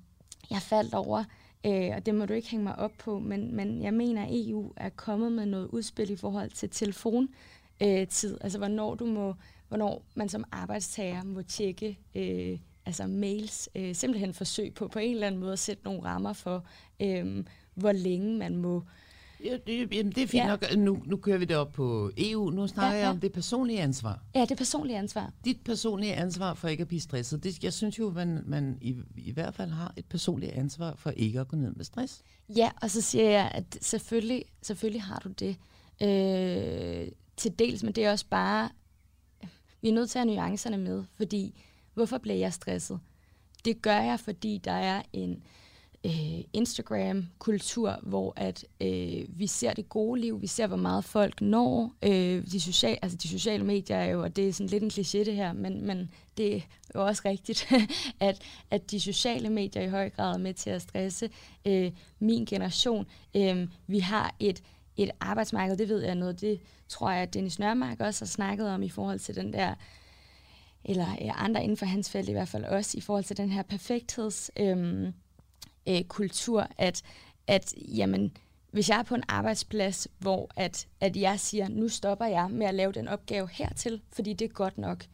[0.50, 1.24] jeg faldt over,
[1.66, 4.30] øh, og det må du ikke hænge mig op på, men, men jeg mener, at
[4.32, 7.30] EU er kommet med noget udspil i forhold til telefon,
[7.84, 8.38] øh, tid.
[8.42, 9.36] Altså hvornår du må,
[9.68, 15.14] hvornår man som arbejdstager må tjekke øh, altså mails, øh, simpelthen forsøg på på en
[15.14, 16.66] eller anden måde at sætte nogle rammer for,
[17.00, 18.84] øh, hvor længe man må
[19.44, 20.48] Ja, det, jamen, det er fint ja.
[20.48, 20.66] nok.
[20.78, 22.50] Nu, nu kører vi det op på EU.
[22.50, 23.02] Nu snakker ja, ja.
[23.02, 24.24] jeg om det personlige ansvar.
[24.36, 25.34] Ja, det personlige ansvar.
[25.46, 27.44] Dit personlige ansvar for ikke at blive stresset.
[27.44, 31.10] Det, jeg synes jo, man, man i, i hvert fald har et personligt ansvar for
[31.10, 32.22] ikke at gå ned med stress.
[32.56, 35.56] Ja, og så siger jeg, at selvfølgelig, selvfølgelig har du det.
[36.02, 38.70] Øh, til dels, men det er også bare,
[39.82, 43.00] vi er nødt til at have nuancerne med, fordi hvorfor bliver jeg stresset?
[43.66, 45.42] Det gør jeg, fordi der er en øh,
[46.06, 51.42] Øh, Instagram-kultur, hvor at øh, vi ser det gode liv, vi ser, hvor meget folk
[51.42, 51.94] når.
[52.04, 54.90] Øh, de, social, altså de sociale medier er jo, og det er sådan lidt en
[54.90, 56.62] kliché det her, men, men det er
[56.96, 57.68] jo også rigtigt,
[58.20, 61.30] at, at de sociale medier i høj grad er med til at stresse
[61.66, 63.06] øh, min generation.
[63.36, 64.64] Øh, vi har et
[65.04, 68.70] et arbejdsmarked, det ved jeg noget, det tror jeg, at Dennis Nørmark også har snakket
[68.70, 69.74] om i forhold til den der,
[70.86, 73.62] eller andre inden for hans felt i hvert fald også, i forhold til den her
[73.62, 75.14] perfektheds, øhm,
[75.88, 77.02] øh, kultur, at,
[77.48, 78.38] at jamen,
[78.72, 82.66] hvis jeg er på en arbejdsplads, hvor at, at jeg siger, nu stopper jeg med
[82.66, 85.06] at lave den opgave hertil, fordi det er godt nok,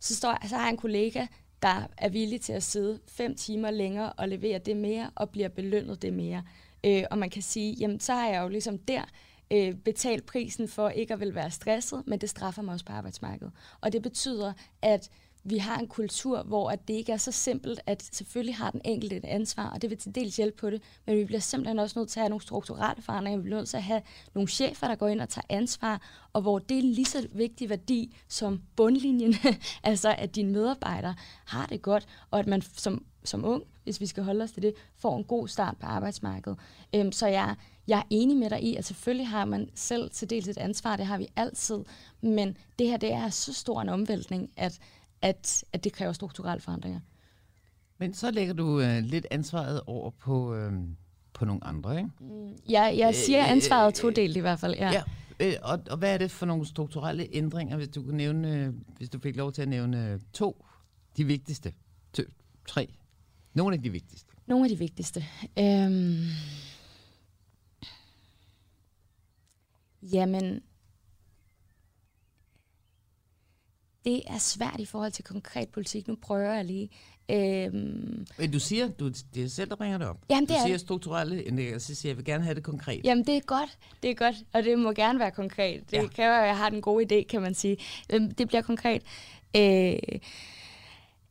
[0.00, 1.26] så, står, så har jeg en kollega,
[1.62, 5.48] der er villig til at sidde fem timer længere og levere det mere, og bliver
[5.48, 6.42] belønnet det mere.
[6.84, 9.02] Øh, og man kan sige, jamen så har jeg jo ligesom der
[9.50, 12.92] øh, betalt prisen for ikke at vil være stresset, men det straffer mig også på
[12.92, 13.52] arbejdsmarkedet.
[13.80, 15.10] Og det betyder, at
[15.44, 18.80] vi har en kultur, hvor at det ikke er så simpelt, at selvfølgelig har den
[18.84, 21.78] enkelte et ansvar, og det vil til dels hjælpe på det, men vi bliver simpelthen
[21.78, 24.02] også nødt til at have nogle strukturelle forandringer, vi bliver nødt til at have
[24.34, 26.00] nogle chefer, der går ind og tager ansvar,
[26.32, 29.34] og hvor det er en lige så vigtig værdi som bundlinjen,
[29.82, 34.06] altså at dine medarbejdere har det godt, og at man som, som ung, hvis vi
[34.06, 36.58] skal holde os til det, får en god start på arbejdsmarkedet.
[36.94, 37.54] Øhm, så jeg,
[37.86, 40.96] jeg er enig med dig i, at selvfølgelig har man selv til dels et ansvar,
[40.96, 41.78] det har vi altid,
[42.20, 44.80] men det her det er så stor en omvæltning, at
[45.22, 47.00] at, at det kræver strukturelle forandringer.
[47.98, 50.72] Men så lægger du øh, lidt ansvaret over på, øh,
[51.32, 52.10] på nogle andre, ikke?
[52.20, 54.92] Mm, ja, jeg siger øh, ansvaret øh, todelt i hvert fald, ja.
[54.92, 55.02] ja.
[55.40, 58.74] Øh, og, og hvad er det for nogle strukturelle ændringer, hvis du kunne nævne, øh,
[58.96, 60.66] hvis du fik lov til at nævne øh, to,
[61.16, 61.72] de vigtigste,
[62.12, 62.22] to,
[62.68, 62.94] tre,
[63.54, 64.32] nogle af de vigtigste?
[64.46, 65.24] Nogle af de vigtigste.
[65.58, 66.26] Øhm,
[70.02, 70.62] jamen,
[74.04, 76.08] det er svært i forhold til konkret politik.
[76.08, 76.90] Nu prøver jeg lige.
[77.30, 80.16] Øhm, Men du siger, du, det er selv, der bringer det op.
[80.30, 80.78] Jamen, det du siger er...
[80.78, 83.00] strukturelle så siger jeg, jeg vil gerne have det konkret.
[83.04, 83.78] Jamen, det er godt.
[84.02, 85.90] Det er godt, og det må gerne være konkret.
[85.90, 86.06] Det ja.
[86.06, 87.76] kræver, at jeg har den gode idé, kan man sige.
[88.12, 89.02] Øhm, det bliver konkret.
[89.56, 89.98] Øh,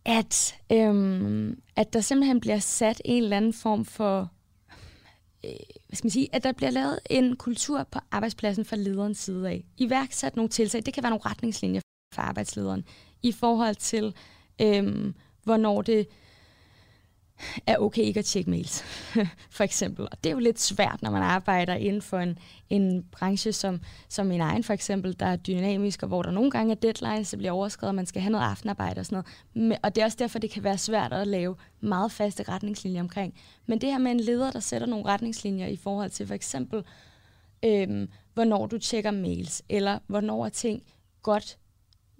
[0.06, 4.30] at, øhm, at der simpelthen bliver sat en eller anden form for
[5.46, 5.52] øh,
[5.88, 9.50] hvad skal man sige, at der bliver lavet en kultur på arbejdspladsen fra lederens side
[9.50, 9.66] af.
[9.78, 10.86] Iværksat nogle tiltag.
[10.86, 11.82] Det kan være nogle retningslinjer
[12.14, 12.86] for arbejdslederen
[13.24, 14.16] i forhold til,
[14.62, 16.08] øhm, hvornår det
[17.68, 18.84] er okay ikke at tjekke mails,
[19.58, 20.06] for eksempel.
[20.12, 23.82] Og det er jo lidt svært, når man arbejder inden for en, en branche som,
[24.10, 27.30] som min egen, for eksempel, der er dynamisk, og hvor der nogle gange er deadlines,
[27.30, 29.24] der bliver overskrevet, og man skal have noget aftenarbejde og sådan
[29.56, 29.80] noget.
[29.84, 33.34] Og det er også derfor, det kan være svært at lave meget faste retningslinjer omkring.
[33.66, 36.84] Men det her med en leder, der sætter nogle retningslinjer i forhold til for eksempel,
[37.66, 40.84] øhm, hvornår du tjekker mails, eller hvornår er ting
[41.22, 41.58] godt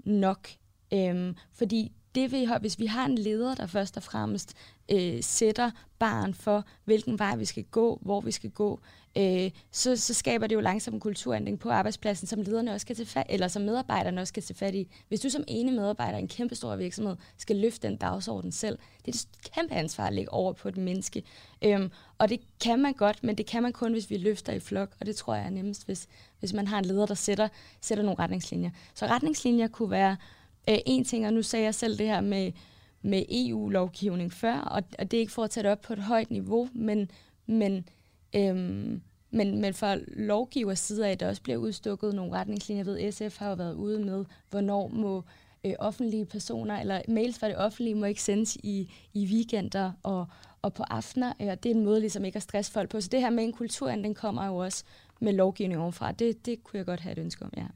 [0.04, 0.50] nok.
[0.94, 4.54] Øhm, fordi det vi har, hvis vi har en leder, der først og fremmest
[4.92, 8.80] øh, sætter barn for, hvilken vej vi skal gå, hvor vi skal gå,
[9.18, 12.96] øh, så, så skaber det jo langsomt en kulturændring på arbejdspladsen, som lederne også skal
[12.96, 14.88] til fat, eller som medarbejderne også skal til fat i.
[15.08, 18.78] Hvis du som ene medarbejder i en kæmpe stor virksomhed skal løfte den dagsorden selv,
[19.06, 21.24] det er et kæmpe ansvar at lægge over på et menneske.
[21.62, 24.60] Øhm, og det kan man godt, men det kan man kun, hvis vi løfter i
[24.60, 26.08] flok, og det tror jeg er nemmest, hvis,
[26.44, 27.48] hvis man har en leder, der sætter,
[27.82, 28.70] sætter nogle retningslinjer.
[28.94, 30.18] Så retningslinjer kunne være
[30.70, 32.52] øh, en ting, og nu sagde jeg selv det her med,
[33.02, 36.00] med EU-lovgivning før, og, og det er ikke for at tage det op på et
[36.00, 37.12] højt niveau, men,
[37.46, 37.90] men,
[38.36, 39.02] øhm,
[39.32, 42.80] men, men for lovgivers side af, at der også bliver udstukket nogle retningslinjer.
[42.80, 45.24] Jeg ved, SF har jo været ude med, hvornår må øh,
[45.80, 50.28] offentlige personer, eller mails fra det offentlige, må ikke sendes i, i weekender og,
[50.62, 53.02] og på aftener, og det er en måde ligesom ikke at stresse folk på.
[53.02, 54.84] Så det her med en kulturændring kommer jo også
[55.22, 56.12] med lovgivning overfra.
[56.12, 57.68] Det, det kunne jeg godt have et ønske om, ja.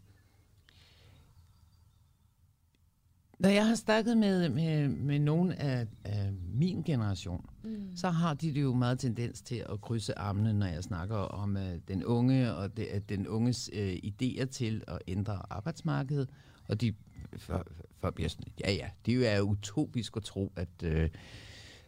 [3.39, 7.95] Når jeg har snakket med, med, med nogen af, af min generation, mm.
[7.95, 11.55] så har de det jo meget tendens til at krydse armene, når jeg snakker om
[11.55, 16.29] uh, den unge og det, at den unges uh, idéer til at ændre arbejdsmarkedet.
[16.67, 16.93] Og de
[17.37, 17.65] for,
[17.99, 21.09] for bliver sådan, ja ja, det jo er utopisk at tro, at, uh,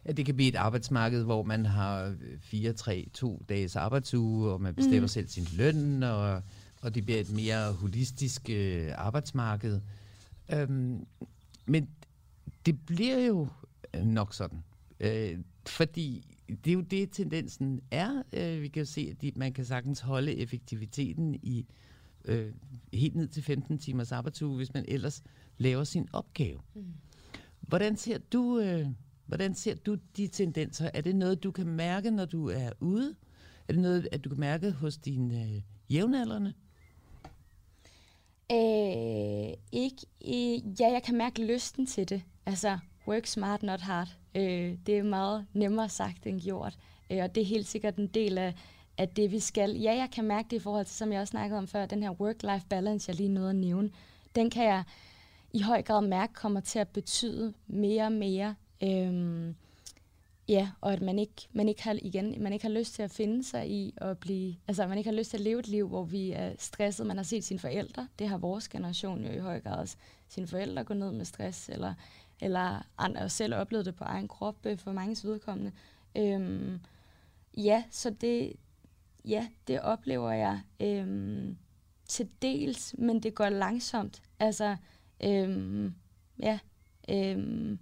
[0.04, 4.60] at det kan blive et arbejdsmarked, hvor man har fire, tre, to dages arbejdsuge, og
[4.60, 5.08] man bestemmer mm.
[5.08, 6.42] selv sin løn, og,
[6.82, 9.80] og det bliver et mere holistisk uh, arbejdsmarked.
[10.68, 11.06] Um,
[11.66, 11.88] men
[12.66, 13.48] det bliver jo
[13.94, 14.62] øh, nok sådan.
[15.00, 18.22] Øh, fordi det er jo det, tendensen er.
[18.32, 21.66] Øh, vi kan jo se, at de, man kan sagtens holde effektiviteten i
[22.24, 22.52] øh,
[22.92, 25.22] helt ned til 15 timers arbejdsuge, hvis man ellers
[25.58, 26.60] laver sin opgave.
[26.74, 26.84] Mm.
[27.60, 28.58] Hvordan ser du...
[28.58, 28.86] Øh,
[29.30, 30.90] Hvordan ser du de tendenser?
[30.94, 33.14] Er det noget, du kan mærke, når du er ude?
[33.68, 36.52] Er det noget, at du kan mærke hos dine øh, jævnaldrende?
[38.52, 42.22] Øh, ikke, øh, ja, jeg kan mærke lysten til det.
[42.46, 42.78] Altså,
[43.08, 44.16] work smart, not hard.
[44.34, 46.78] Øh, det er meget nemmere sagt end gjort.
[47.10, 48.54] Øh, og det er helt sikkert en del af,
[49.00, 49.70] at det, vi skal.
[49.70, 52.02] Ja, jeg kan mærke det i forhold til, som jeg også snakkede om før, den
[52.02, 53.90] her work-life balance, jeg lige nåede at nævne.
[54.34, 54.84] Den kan jeg
[55.52, 58.54] i høj grad mærke kommer til at betyde mere og mere.
[58.82, 59.54] Øhm,
[60.48, 63.10] Ja, og at man ikke, man ikke har igen, man ikke har lyst til at
[63.10, 65.88] finde sig i at blive, altså man ikke har lyst til at leve et liv,
[65.88, 67.06] hvor vi er stresset.
[67.06, 69.96] Man har set sine forældre, det har vores generation jo i høj grad også,
[70.28, 71.94] sine forældre gå ned med stress, eller,
[72.40, 75.72] eller andre selv oplevet det på egen krop øh, for mange vedkommende.
[76.16, 76.80] Øhm,
[77.56, 78.52] ja, så det,
[79.24, 81.56] ja, det oplever jeg øhm,
[82.08, 84.22] til dels, men det går langsomt.
[84.38, 84.76] Altså,
[85.24, 85.94] øhm,
[86.38, 86.58] ja,
[87.08, 87.78] øhm,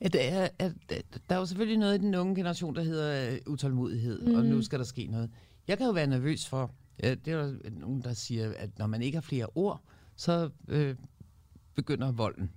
[0.00, 3.38] at, at, at, at, der er jo selvfølgelig noget i den unge generation, der hedder
[3.46, 4.34] uh, utålmodighed, mm.
[4.34, 4.62] og nu mhm.
[4.62, 5.30] skal der ske noget.
[5.68, 8.86] Jeg kan jo være nervøs for, uh, det er der nogen, der siger, at når
[8.86, 9.82] man ikke har flere ord,
[10.16, 11.06] så uh,
[11.74, 12.50] begynder volden.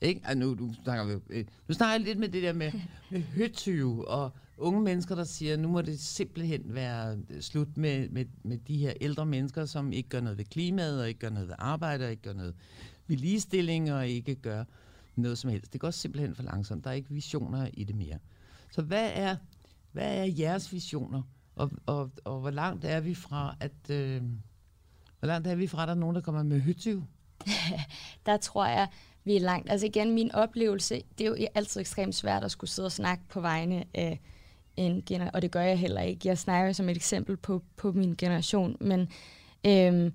[0.00, 0.20] Ikke?
[0.24, 2.72] Altså, nu, nu, snakker vi, nu snakker jeg lidt med det der med,
[3.10, 8.08] med høtyve og unge mennesker, der siger, nu må det simpelthen være øh, slut med,
[8.08, 11.30] med, med de her ældre mennesker, som ikke gør noget ved klimaet, og ikke gør
[11.30, 12.54] noget ved arbejde, og ikke gør noget
[13.06, 14.64] ved ligestilling, og ikke gør
[15.16, 15.72] noget som helst.
[15.72, 16.84] Det går simpelthen for langsomt.
[16.84, 18.18] Der er ikke visioner i det mere.
[18.70, 19.36] Så hvad er,
[19.92, 21.22] hvad er jeres visioner?
[21.56, 23.90] Og, og, og hvor langt er vi fra, at...
[23.90, 24.22] Øh,
[25.18, 27.04] hvor langt er vi fra, at der er nogen, der kommer med hyttyv?
[28.26, 28.88] der tror jeg,
[29.24, 29.70] vi er langt.
[29.70, 33.24] Altså igen, min oplevelse, det er jo altid ekstremt svært at skulle sidde og snakke
[33.28, 34.20] på vegne af
[34.78, 36.28] en generation, og det gør jeg heller ikke.
[36.28, 39.08] Jeg snakker som et eksempel på, på min generation, men
[39.66, 40.12] øhm,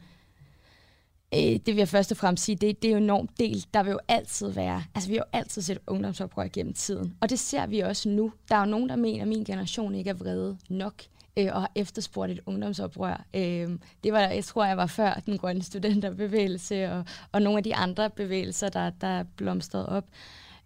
[1.34, 3.66] Øh, det vil jeg først og fremmest sige, det, det er jo enormt del.
[3.74, 7.18] Der vil jo altid være, altså vi har jo altid set ungdomsoprør gennem tiden.
[7.22, 8.34] Og det ser vi også nu.
[8.50, 10.94] Der er jo nogen, der mener, at min generation ikke er vrede nok
[11.38, 13.26] øh, og har efterspurgt et ungdomsoprør.
[13.34, 13.70] Øh,
[14.04, 17.76] det var, jeg tror, jeg var før den grønne studenterbevægelse og, og nogle af de
[17.76, 20.06] andre bevægelser, der, der blomstrede op.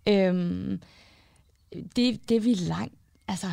[0.07, 0.33] Øh,
[1.95, 2.95] det, det er vi langt,
[3.27, 3.47] altså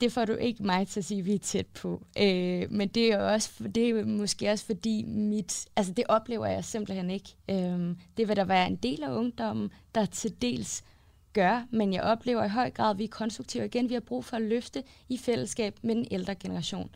[0.00, 2.02] det får du ikke mig til at sige, at vi er tæt på.
[2.18, 6.46] Øh, men det er jo også, det er måske også fordi mit, altså det oplever
[6.46, 7.36] jeg simpelthen ikke.
[7.50, 10.84] Øh, det vil der være en del af ungdommen, der til dels
[11.32, 13.64] gør, men jeg oplever i høj grad, at vi er konstruktive.
[13.64, 16.90] Igen, vi har brug for at løfte i fællesskab med den ældre generation.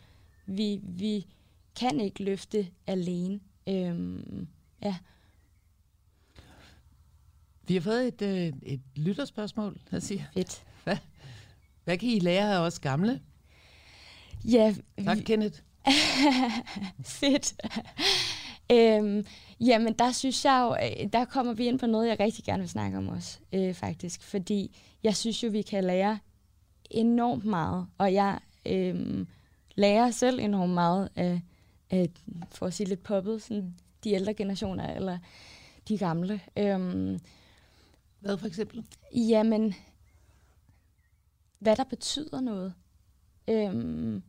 [0.46, 1.26] Vi, vi
[1.80, 3.40] kan ikke løfte alene.
[3.68, 4.18] Øh,
[4.82, 4.96] ja.
[7.66, 10.64] Vi har fået et, øh, et lytterspørgsmål, der siger, Fedt.
[10.84, 10.96] hvad,
[11.84, 13.20] hvad kan I lære af os gamle?
[14.44, 15.60] Ja, Tak, Kenneth.
[17.04, 17.54] Fedt.
[18.72, 19.26] øhm,
[19.60, 22.60] jamen, der synes jeg jo, øh, der kommer vi ind på noget, jeg rigtig gerne
[22.60, 24.22] vil snakke om også, øh, faktisk.
[24.22, 26.18] Fordi jeg synes jo, vi kan lære
[26.90, 29.26] enormt meget, og jeg øh,
[29.74, 31.40] lærer selv enormt meget af,
[31.90, 32.10] af,
[32.50, 35.18] for at sige lidt poppet, sådan de ældre generationer, eller
[35.88, 36.40] de gamle.
[36.56, 37.18] Øhm,
[38.20, 38.84] Hvad for eksempel?
[39.14, 39.74] Jamen,
[41.64, 42.74] hvad der betyder noget
[43.48, 44.22] øhm,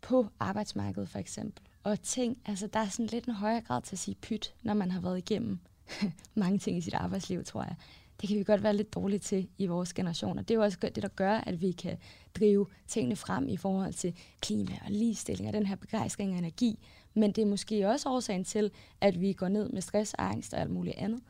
[0.00, 1.64] på arbejdsmarkedet for eksempel.
[1.82, 4.74] Og ting, altså der er sådan lidt en højere grad til at sige pyt, når
[4.74, 5.58] man har været igennem
[6.34, 7.74] mange ting i sit arbejdsliv, tror jeg.
[8.20, 10.38] Det kan vi godt være lidt dårlige til i vores generation.
[10.38, 11.98] Og det er jo også det, der gør, at vi kan
[12.38, 16.78] drive tingene frem i forhold til klima og ligestilling og den her begejstring og energi.
[17.14, 18.70] Men det er måske også årsagen til,
[19.00, 21.20] at vi går ned med stress og angst og alt muligt andet.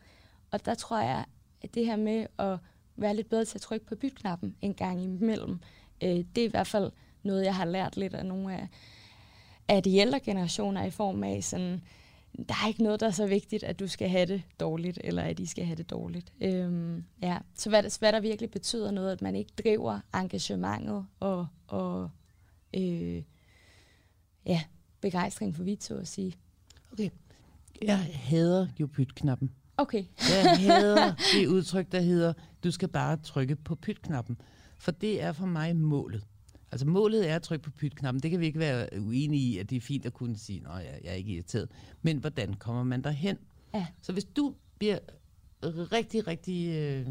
[0.51, 1.25] Og der tror jeg,
[1.63, 2.59] at det her med at
[2.97, 5.59] være lidt bedre til at trykke på bytknappen en gang imellem,
[6.03, 6.91] øh, det er i hvert fald
[7.23, 8.69] noget, jeg har lært lidt af nogle af,
[9.69, 11.83] af de ældre generationer i form af sådan,
[12.49, 15.23] der er ikke noget, der er så vigtigt, at du skal have det dårligt, eller
[15.23, 16.33] at I skal have det dårligt.
[16.41, 17.39] Øhm, ja.
[17.55, 22.11] Så hvad, hvad der virkelig betyder noget, at man ikke driver engagementet og, og
[22.75, 23.23] øh,
[24.47, 24.63] ja,
[25.01, 26.35] begejstring for vidt, så at sige.
[26.93, 27.11] Okay.
[27.83, 29.51] Jeg hader jo bytknappen.
[29.77, 30.05] Okay.
[30.19, 32.33] Jeg hader det udtryk, der hedder,
[32.65, 34.37] du skal bare trykke på pytknappen.
[34.79, 36.25] For det er for mig målet.
[36.73, 38.23] Altså målet er at trykke på pytknappen.
[38.23, 40.85] Det kan vi ikke være uenige i, at det er fint at kunne sige, at
[41.05, 41.69] jeg er ikke irriteret.
[42.03, 43.39] Men hvordan kommer man derhen?
[43.75, 43.87] Ja.
[44.03, 44.99] Så hvis du bliver
[45.65, 47.07] rigtig, rigtig, øh,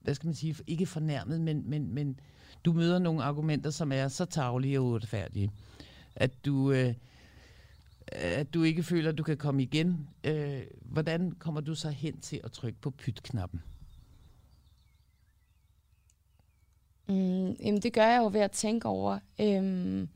[0.00, 2.20] hvad skal man sige, ikke fornærmet, men, men, men
[2.64, 5.50] du møder nogle argumenter, som er så tavlige og uretfærdige,
[6.16, 6.94] at du, øh,
[8.12, 10.08] at du ikke føler, at du kan komme igen.
[10.24, 13.62] Øh, hvordan kommer du så hen til at trykke på pytknappen?
[17.08, 19.18] Mm, jamen, det gør jeg jo ved at tænke over.
[19.40, 20.08] Øhm,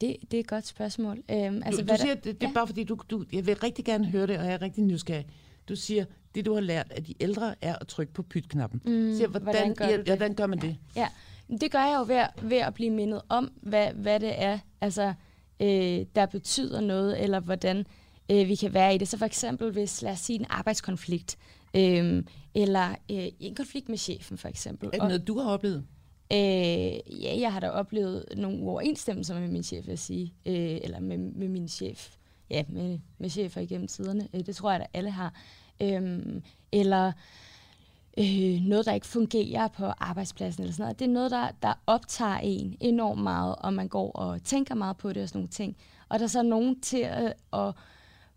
[0.00, 1.22] det, det er et godt spørgsmål.
[1.30, 2.54] Øhm, Altså, du, du siger, det, det er ja.
[2.54, 5.26] bare fordi, du, du, jeg vil rigtig gerne høre det, og jeg er rigtig nysgerrig.
[5.68, 6.04] Du siger,
[6.34, 8.80] det du har lært af de ældre er at trykke på pytknappen.
[8.84, 10.06] Mm, siger, hvordan, hvordan gør ja, det?
[10.06, 10.76] hvordan gør man det?
[10.96, 11.08] Ja,
[11.60, 14.58] det gør jeg jo ved, at- ved at blive mindet om, hvad, hvad det er,
[14.80, 15.14] altså,
[15.60, 17.86] øh, der betyder noget, eller hvordan
[18.30, 19.08] øh, vi kan være i det.
[19.08, 21.38] Så for eksempel, hvis, lad os sige, en arbejdskonflikt,
[21.76, 24.86] øh, eller øh, en konflikt med chefen, for eksempel.
[24.86, 25.84] Er det Og- noget, du har oplevet?
[26.32, 26.38] Øh,
[27.22, 30.34] ja, jeg har da oplevet nogle uoverensstemmelser med min chef, vil jeg sige.
[30.46, 32.08] Øh, eller med, med min chef.
[32.50, 34.28] Ja, med, med chefer igennem tiderne.
[34.34, 35.34] Øh, det tror jeg, at alle har.
[35.82, 36.42] Øhm,
[36.72, 37.12] eller
[38.18, 40.62] øh, noget, der ikke fungerer på arbejdspladsen.
[40.62, 40.98] Eller sådan noget.
[40.98, 44.96] Det er noget, der, der optager en enormt meget, og man går og tænker meget
[44.96, 45.76] på det og sådan nogle ting.
[46.08, 47.72] Og der er så nogen til at, at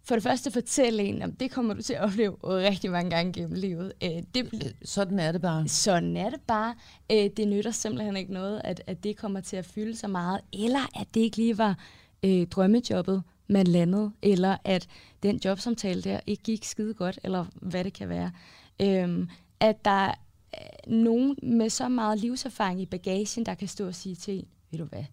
[0.03, 3.33] for det første fortælle en, at det kommer du til at opleve rigtig mange gange
[3.33, 3.93] gennem livet.
[4.03, 5.67] Øh, det, Øh, Sådan er det bare.
[5.67, 6.75] sådan er det bare.
[7.11, 10.41] Øh, det nytter simpelthen ikke noget, at, at det kommer til at fylde så meget,
[10.53, 11.77] eller at det ikke lige var
[12.23, 14.87] øh, drømmejobbet, man landede, eller at
[15.23, 18.31] den jobsamtale der ikke gik skide godt, eller hvad det kan være.
[18.81, 19.29] Øhm,
[19.61, 20.13] at der
[20.53, 24.47] er nogen med så meget livserfaring i bagagen, der kan stå og sige til en,
[24.71, 25.03] ved du hvad,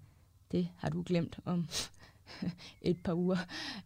[0.52, 1.68] det har du glemt om
[2.82, 3.36] et par uger,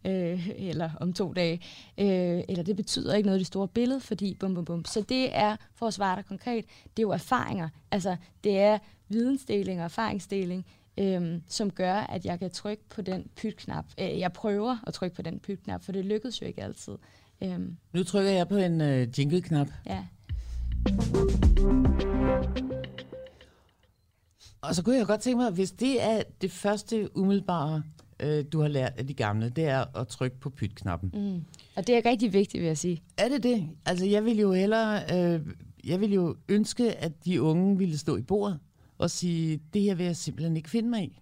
[0.05, 1.61] øh, eller om to dage,
[1.99, 4.85] øh, eller det betyder ikke noget i det store billede, fordi bum bum bum.
[4.85, 6.65] Så det er, for at svare dig konkret,
[6.97, 7.69] det er jo erfaringer.
[7.91, 10.67] Altså, det er vidensdeling og erfaringsdeling,
[10.99, 13.85] øh, som gør, at jeg kan trykke på den pytknap.
[14.01, 16.93] Øh, jeg prøver at trykke på den pytknap, for det lykkedes jo ikke altid.
[17.43, 17.61] Øh,
[17.93, 19.69] Nu trykker jeg på en øh, jingle-knap.
[19.87, 20.05] ja.
[24.61, 27.83] Og så kunne jeg godt tænke mig, hvis det er det første umiddelbare,
[28.21, 31.11] øh, du har lært af de gamle, det er at trykke på pytknappen.
[31.15, 31.45] Mm.
[31.77, 33.03] Og det er rigtig vigtigt, vil jeg sige.
[33.17, 33.69] Er det det?
[33.87, 35.03] Altså, jeg vil jo hellere,
[35.35, 35.41] øh,
[35.85, 38.59] jeg vil jo ønske, at de unge ville stå i bordet
[38.99, 41.19] og sige, det her vil jeg simpelthen ikke finde mig i.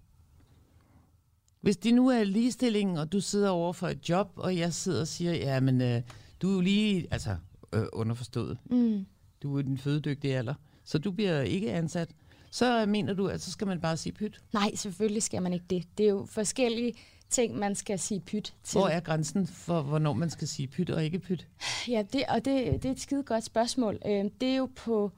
[1.60, 5.00] Hvis det nu er ligestilling, og du sidder over for et job, og jeg sidder
[5.00, 6.02] og siger, ja, men øh,
[6.42, 7.36] du er jo lige, altså
[7.72, 9.06] øh, underforstået, Mm.
[9.42, 12.08] Du er den fødedygtige alder, så du bliver ikke ansat.
[12.50, 14.40] Så mener du, at så skal man bare sige pyt.
[14.52, 15.84] Nej, selvfølgelig skal man ikke det.
[15.98, 16.94] Det er jo forskellige
[17.30, 18.78] ting, man skal sige pyt til.
[18.78, 21.46] Hvor er grænsen for, hvornår man skal sige pyt og ikke pyt?
[21.88, 23.98] Ja, det, og det, det er et skide godt spørgsmål.
[24.06, 25.12] Øh, det er jo på...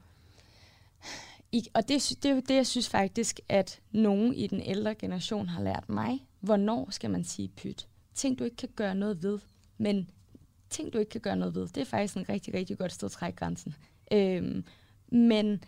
[1.51, 4.95] I, og det, det er jo det, jeg synes faktisk, at nogen i den ældre
[4.95, 6.27] generation har lært mig.
[6.39, 7.87] Hvornår skal man sige pyt?
[8.15, 9.39] Ting, du ikke kan gøre noget ved.
[9.77, 10.09] Men
[10.69, 13.05] ting, du ikke kan gøre noget ved, det er faktisk en rigtig, rigtig godt sted
[13.05, 13.75] at trække grænsen.
[14.13, 14.65] Øhm,
[15.07, 15.63] men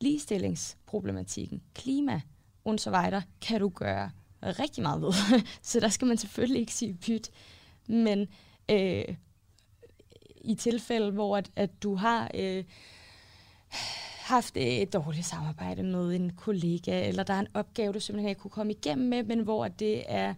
[0.00, 2.20] ligestillingsproblematikken, klima
[2.64, 4.10] og så videre, kan du gøre
[4.42, 5.12] rigtig meget ved.
[5.62, 7.30] så der skal man selvfølgelig ikke sige pyt.
[7.88, 8.28] Men
[8.70, 9.04] øh,
[10.40, 12.64] i tilfælde, hvor at, at du har øh,
[14.20, 18.40] haft et dårligt samarbejde med en kollega, eller der er en opgave, du simpelthen ikke
[18.40, 20.34] kunne komme igennem med, men hvor det er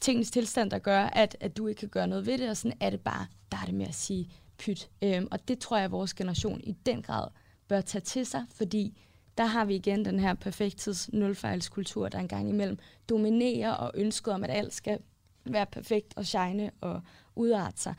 [0.00, 2.76] tingens tilstand, der gør, at, at du ikke kan gøre noget ved det, og sådan
[2.80, 4.28] er det bare, der er det med at sige
[4.64, 4.90] pyt.
[5.02, 7.28] Øhm, og det tror jeg, at vores generation i den grad
[7.68, 8.98] bør tage til sig, fordi
[9.38, 14.44] der har vi igen den her perfektheds nulfejlskultur, der engang imellem dominerer og ønsker om,
[14.44, 14.98] at alt skal
[15.44, 17.02] være perfekt og shine og
[17.34, 17.94] udarte sig.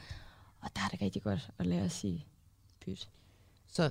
[0.59, 2.25] Og der er det rigtig godt at lære at sige
[2.79, 3.09] pyt.
[3.67, 3.89] Så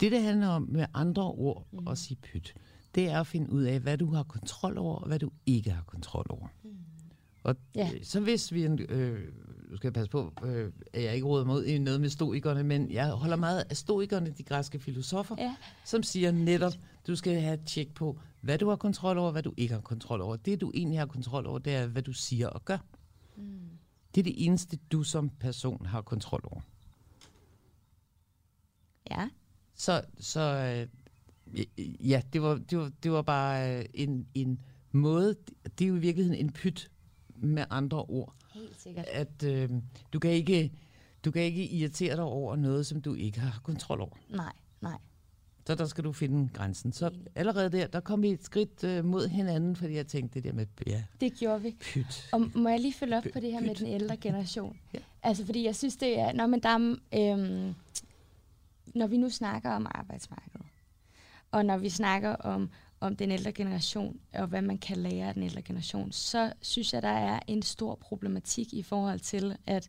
[0.00, 1.88] det, det handler om med andre ord mm.
[1.88, 2.54] at sige pyt,
[2.94, 5.70] det er at finde ud af, hvad du har kontrol over, og hvad du ikke
[5.70, 6.48] har kontrol over.
[6.62, 6.76] Mm.
[7.42, 7.90] Og ja.
[8.02, 9.32] så hvis vi, øh,
[9.72, 12.90] du skal passe på, øh, at jeg ikke råder mod i noget med stoikerne, men
[12.90, 15.56] jeg holder meget af stoikerne, de græske filosofer, ja.
[15.84, 16.72] som siger netop,
[17.06, 19.80] du skal have et tjek på, hvad du har kontrol over, hvad du ikke har
[19.80, 20.36] kontrol over.
[20.36, 22.78] Det, du egentlig har kontrol over, det er, hvad du siger og gør.
[23.36, 23.42] Mm.
[24.14, 26.60] Det er det eneste, du som person har kontrol over.
[29.10, 29.28] Ja.
[29.74, 31.66] Så, så øh,
[32.10, 34.60] ja, det var, det var, det var bare øh, en, en
[34.92, 35.36] måde,
[35.78, 36.90] det er jo i virkeligheden en pyt
[37.36, 38.34] med andre ord.
[38.54, 39.06] Helt sikkert.
[39.06, 39.70] At øh,
[40.12, 40.72] du, kan ikke,
[41.24, 44.16] du kan ikke irritere dig over noget, som du ikke har kontrol over.
[44.30, 44.98] Nej, nej.
[45.66, 46.92] Så der skal du finde grænsen.
[46.92, 50.44] Så allerede der, der kom vi et skridt øh, mod hinanden, fordi jeg tænkte det
[50.44, 51.02] der med, ja.
[51.20, 51.76] Det gjorde vi.
[51.80, 52.28] Pyt.
[52.32, 53.66] Og må jeg lige følge op på det her pyt.
[53.66, 54.76] med den ældre generation?
[54.94, 54.98] ja.
[55.22, 57.74] Altså, fordi jeg synes, det er, når, man der, øhm,
[58.94, 60.66] når vi nu snakker om arbejdsmarkedet,
[61.50, 62.70] og når vi snakker om,
[63.02, 66.92] om den ældre generation, og hvad man kan lære af den ældre generation, så synes
[66.92, 69.88] jeg, der er en stor problematik i forhold til, at,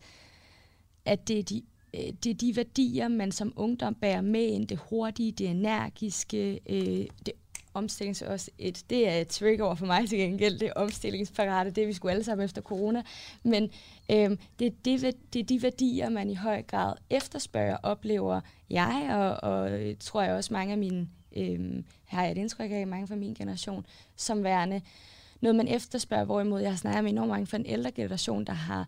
[1.05, 1.61] at det, er de,
[1.93, 6.59] øh, det er de værdier, man som ungdom bærer med ind, det hurtige, det energiske,
[6.69, 7.33] øh, det
[7.73, 11.71] omstillings også et, det er et trigger over for mig til gengæld, det er omstillingsparate,
[11.71, 13.03] det er vi skulle alle sammen efter corona,
[13.43, 13.69] men
[14.11, 19.09] øhm, det, er det, det er de værdier, man i høj grad efterspørger, oplever jeg,
[19.11, 21.07] og, og øh, tror jeg også mange af mine
[21.37, 24.81] øh, har jeg et indtryk af mange fra min generation, som værende
[25.41, 28.87] noget, man efterspørger, hvorimod jeg snakker med enormt mange fra en ældre generation, der har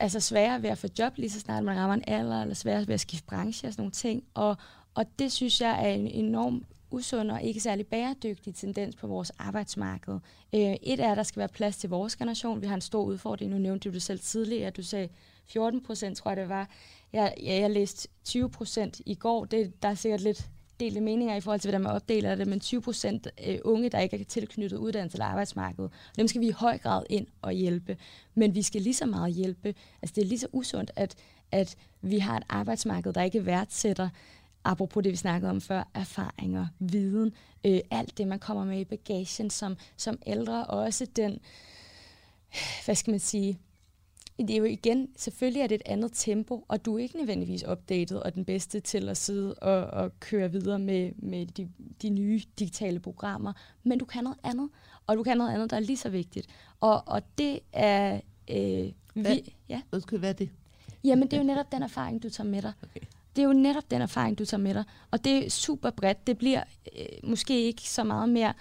[0.00, 2.86] altså sværere ved at få job, lige så snart man rammer en alder, eller sværere
[2.86, 4.24] ved at skifte branche og sådan nogle ting.
[4.34, 4.56] Og,
[4.94, 9.30] og det synes jeg er en enorm usund og ikke særlig bæredygtig tendens på vores
[9.30, 10.14] arbejdsmarked.
[10.54, 12.62] Øh, et er, at der skal være plads til vores generation.
[12.62, 13.50] Vi har en stor udfordring.
[13.50, 14.70] Nu nævnte du det selv tidligere.
[14.70, 15.08] Du sagde
[15.46, 16.68] 14 procent, tror jeg det var.
[17.12, 19.44] Jeg, ja, jeg læste 20 procent i går.
[19.44, 20.50] Det, der er sikkert lidt
[20.84, 23.98] delte meninger i forhold til, hvordan man opdeler det, men 20 procent øh, unge, der
[23.98, 27.96] ikke er tilknyttet uddannelse eller arbejdsmarkedet, dem skal vi i høj grad ind og hjælpe.
[28.34, 29.74] Men vi skal lige så meget hjælpe.
[30.02, 31.14] Altså det er lige så usundt, at,
[31.52, 34.08] at vi har et arbejdsmarked, der ikke værdsætter
[34.64, 37.32] apropos det, vi snakkede om før, erfaringer, viden,
[37.66, 41.38] øh, alt det, man kommer med i bagagen som, som ældre, og også den,
[42.84, 43.58] hvad skal man sige,
[44.48, 47.62] det er jo igen, selvfølgelig er det et andet tempo, og du er ikke nødvendigvis
[47.62, 51.68] opdateret og den bedste til at sidde og, og køre videre med, med de,
[52.02, 54.68] de nye digitale programmer, men du kan noget andet,
[55.06, 56.46] og du kan noget andet, der er lige så vigtigt.
[56.80, 58.20] Og, og det er...
[58.50, 59.80] Øh, hvad, vi, ja.
[59.92, 60.50] Undskyld, hvad er det?
[61.04, 62.72] Jamen, det er jo netop den erfaring, du tager med dig.
[62.82, 63.00] Okay.
[63.36, 64.84] Det er jo netop den erfaring, du tager med dig.
[65.10, 66.26] Og det er super bredt.
[66.26, 66.62] Det bliver
[66.98, 68.52] øh, måske ikke så meget mere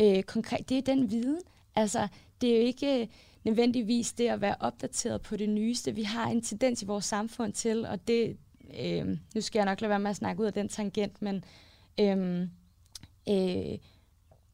[0.00, 0.68] øh, konkret.
[0.68, 1.38] Det er den viden.
[1.74, 2.08] Altså,
[2.40, 3.08] det er jo ikke
[3.44, 5.94] nødvendigvis det at være opdateret på det nyeste.
[5.94, 8.36] Vi har en tendens i vores samfund til, og det,
[8.80, 11.44] øh, nu skal jeg nok lade være med at snakke ud af den tangent, men,
[12.00, 12.40] øh,
[13.28, 13.78] øh,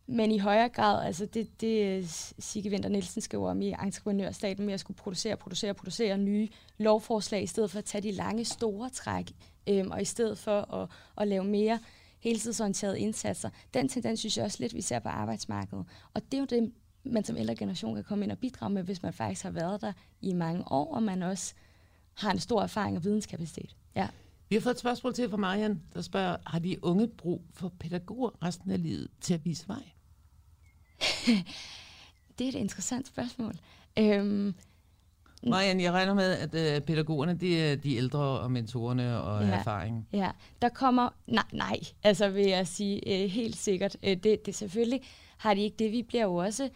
[0.06, 4.74] men i højere grad, altså det, det Sigge Vinter Nielsen skriver om i entreprenørstaten med
[4.74, 8.90] at skulle producere, producere, producere nye lovforslag, i stedet for at tage de lange, store
[8.90, 9.30] træk,
[9.68, 10.88] øh, og i stedet for at,
[11.18, 11.78] at lave mere
[12.20, 13.50] heltidsorienterede indsatser.
[13.74, 15.84] Den tendens synes jeg også lidt, vi ser på arbejdsmarkedet.
[16.14, 16.72] Og det er jo det,
[17.04, 19.80] man som ældre generation kan komme ind og bidrage med, hvis man faktisk har været
[19.80, 21.54] der i mange år, og man også
[22.14, 23.76] har en stor erfaring og videnskapacitet.
[23.96, 24.08] Ja.
[24.48, 27.72] Vi har fået et spørgsmål til fra Marian, der spørger, har de unge brug for
[27.80, 29.82] pædagoger resten af livet til at vise vej?
[32.38, 33.54] det er et interessant spørgsmål.
[33.98, 34.54] Øhm,
[35.42, 39.50] Marian, jeg regner med, at øh, pædagogerne, det er de ældre og mentorerne og ja,
[39.50, 40.06] erfaringen.
[40.12, 40.30] Ja,
[40.62, 41.08] der kommer...
[41.26, 43.96] Nej, nej, altså vil jeg sige øh, helt sikkert.
[44.02, 45.02] Øh, det, det selvfølgelig
[45.36, 45.92] har de ikke det.
[45.92, 46.70] Vi bliver jo også...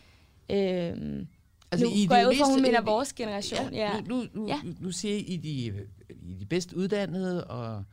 [0.51, 1.27] Øh,
[1.75, 3.73] Altså, nu i går jeg ud fra, hun mener vores generation.
[3.73, 4.01] Ja, ja.
[4.01, 4.61] Nu, nu, ja.
[4.81, 5.87] nu siger I, I de,
[6.23, 7.85] I de bedst uddannede, og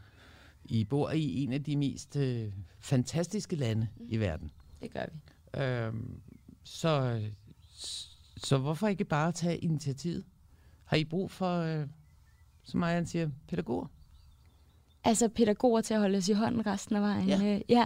[0.66, 4.06] I bor i en af de mest øh, fantastiske lande mm.
[4.10, 4.52] i verden.
[4.82, 5.62] Det gør vi.
[5.64, 6.22] Øhm,
[6.64, 7.22] så,
[8.38, 10.26] så hvorfor ikke bare tage initiativet?
[10.86, 11.88] Har I brug for, øh,
[12.64, 13.88] som Marianne siger, pædagoger?
[15.04, 17.28] Altså pædagoger til at holde os i hånden resten af vejen?
[17.28, 17.44] Ja.
[17.44, 17.86] Øh, ja.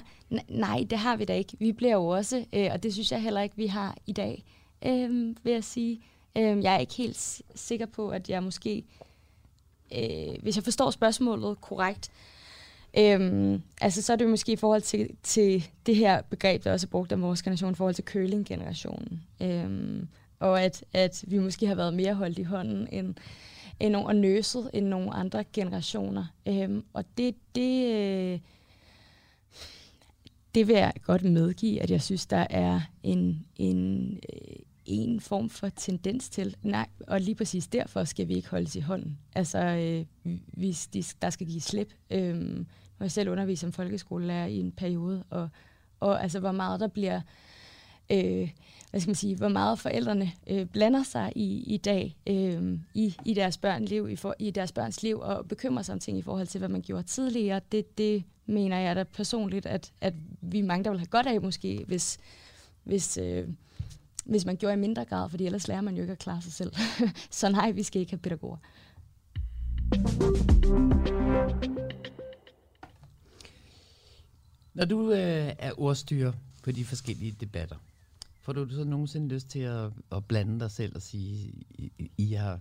[0.49, 1.57] Nej, det har vi da ikke.
[1.59, 4.43] Vi bliver jo også, øh, og det synes jeg heller ikke, vi har i dag,
[4.85, 6.01] øh, vil jeg sige.
[6.37, 8.83] Øh, jeg er ikke helt sikker på, at jeg måske
[9.95, 12.11] øh, hvis jeg forstår spørgsmålet korrekt,
[12.97, 16.71] Øhm, altså så er det jo måske i forhold til, til det her begreb, der
[16.71, 19.23] også er brugt af vores generation, i forhold til køling-generationen.
[19.41, 20.07] Øhm,
[20.39, 23.15] og at, at vi måske har været mere holdt i hånden end,
[23.79, 26.25] end nogle, og nøset end nogle andre generationer.
[26.47, 28.39] Øhm, og det, det, øh,
[30.55, 34.55] det vil jeg godt medgive, at jeg synes, der er en, en, øh,
[34.85, 36.55] en form for tendens til.
[36.63, 39.19] Nej, og lige præcis derfor skal vi ikke holdes i hånden.
[39.35, 41.93] Altså, øh, hvis de, der skal give slip.
[42.09, 42.65] Øh,
[42.99, 45.49] jeg selv underviser som folkeskolelærer i en periode, og,
[45.99, 47.21] og altså, hvor meget der bliver...
[48.11, 48.49] Øh,
[48.95, 53.15] hvad skal man sige, hvor meget forældrene øh, blander sig i i dag øh, i,
[53.25, 56.17] i deres børns liv, i, for, i deres børns liv og bekymrer sig om ting
[56.17, 57.61] i forhold til, hvad man gjorde tidligere.
[57.71, 61.41] Det, det mener jeg da personligt, at, at vi mange, der vil have godt af
[61.41, 62.17] måske, hvis,
[62.83, 63.47] hvis, øh,
[64.25, 66.53] hvis man gjorde i mindre grad, fordi ellers lærer man jo ikke at klare sig
[66.53, 66.73] selv.
[67.31, 68.57] Så nej, vi skal ikke have pædagoger.
[74.73, 76.31] Når du øh, er ordstyrer
[76.63, 77.75] på de forskellige debatter,
[78.45, 82.33] får du så nogensinde lyst til at, at blande dig selv og sige, I, I
[82.33, 82.59] har...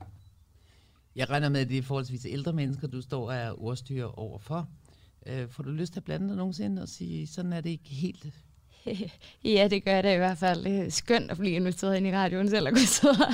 [1.16, 4.68] Jeg regner med, at det er forholdsvis ældre mennesker, du står og er ordstyrer overfor.
[5.26, 7.88] Øh, får du lyst til at blande dig nogensinde og sige, sådan er det ikke
[7.88, 8.26] helt
[9.44, 10.64] ja, det gør det i hvert fald.
[10.64, 13.24] Det er skønt at blive inviteret ind i radioen selv og kunne sidde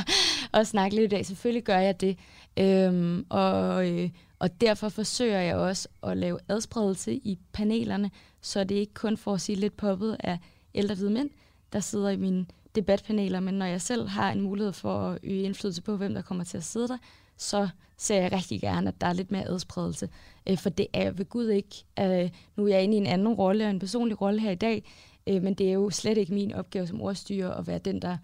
[0.52, 1.26] og snakke lidt i dag.
[1.26, 2.18] Selvfølgelig gør jeg det.
[2.58, 8.74] Øhm, og, øh, og derfor forsøger jeg også at lave adspredelse i panelerne, så det
[8.74, 10.38] ikke kun får at sige lidt poppet af
[10.74, 11.30] ældre hvide mænd,
[11.72, 15.42] der sidder i mine debatpaneler, men når jeg selv har en mulighed for at øge
[15.42, 16.96] indflydelse på, hvem der kommer til at sidde der,
[17.36, 20.08] så ser jeg rigtig gerne, at der er lidt mere adspredelse.
[20.48, 21.84] Øh, for det er ved Gud ikke.
[22.00, 24.54] Øh, nu er jeg inde i en anden rolle og en personlig rolle her i
[24.54, 24.84] dag,
[25.26, 28.16] øh, men det er jo slet ikke min opgave som ordstyrer at være den, der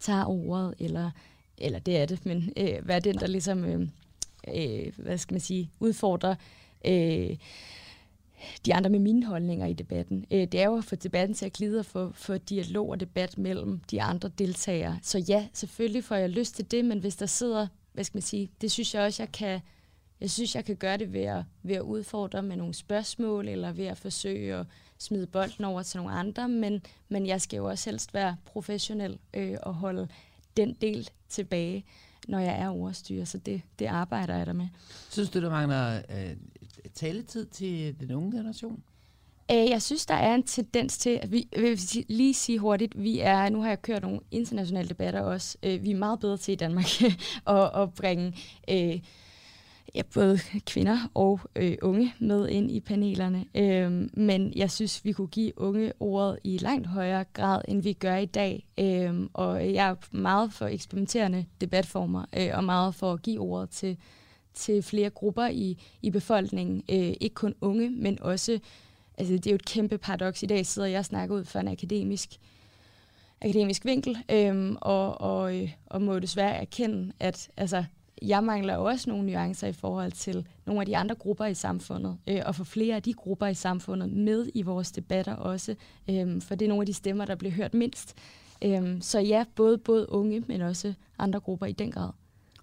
[0.00, 1.10] tager ordet, eller,
[1.58, 3.88] eller det er det, men øh, være den, der ligesom, øh,
[4.54, 6.34] øh, hvad skal man sige, udfordrer
[6.86, 7.36] øh,
[8.66, 10.24] de andre med mine holdninger i debatten.
[10.30, 13.00] Øh, det er jo at få debatten til at glide og få, få dialog og
[13.00, 14.98] debat mellem de andre deltagere.
[15.02, 18.22] Så ja, selvfølgelig får jeg lyst til det, men hvis der sidder, hvad skal man
[18.22, 19.60] sige, det synes jeg også, jeg kan,
[20.20, 23.72] jeg synes, jeg kan gøre det ved at, ved at udfordre med nogle spørgsmål, eller
[23.72, 24.66] ved at forsøge at
[24.98, 29.18] smide bolden over til nogle andre, men, men jeg skal jo også helst være professionel
[29.34, 30.08] øh, og holde
[30.56, 31.84] den del tilbage,
[32.28, 34.68] når jeg er overstyrer, så det, det arbejder jeg der med.
[35.10, 36.36] Synes du, der mangler øh,
[36.94, 38.82] taletid til den unge generation?
[39.50, 43.02] Øh, jeg synes, der er en tendens til, at vi, jeg vil lige sige hurtigt,
[43.02, 46.36] vi er, nu har jeg kørt nogle internationale debatter også, øh, vi er meget bedre
[46.36, 47.02] til i Danmark
[47.46, 48.34] at, at bringe
[48.70, 49.00] øh,
[49.94, 53.44] ja, både kvinder og øh, unge med ind i panelerne.
[53.54, 57.92] Øhm, men jeg synes, vi kunne give unge ordet i langt højere grad, end vi
[57.92, 58.66] gør i dag.
[58.78, 63.70] Øhm, og jeg er meget for eksperimenterende debatformer, øh, og meget for at give ordet
[63.70, 63.96] til,
[64.54, 66.82] til flere grupper i, i befolkningen.
[66.88, 68.58] Øh, ikke kun unge, men også,
[69.18, 70.42] altså det er jo et kæmpe paradoks.
[70.42, 72.38] I dag sidder jeg og snakker ud fra en akademisk
[73.42, 77.84] akademisk vinkel, øh, og, og, øh, og må desværre erkende, at altså,
[78.22, 82.18] jeg mangler også nogle nuancer i forhold til nogle af de andre grupper i samfundet,
[82.28, 85.74] øh, og få flere af de grupper i samfundet med i vores debatter også,
[86.10, 88.14] øh, for det er nogle af de stemmer, der bliver hørt mindst.
[88.64, 92.10] Øh, så ja, både, både unge, men også andre grupper i den grad.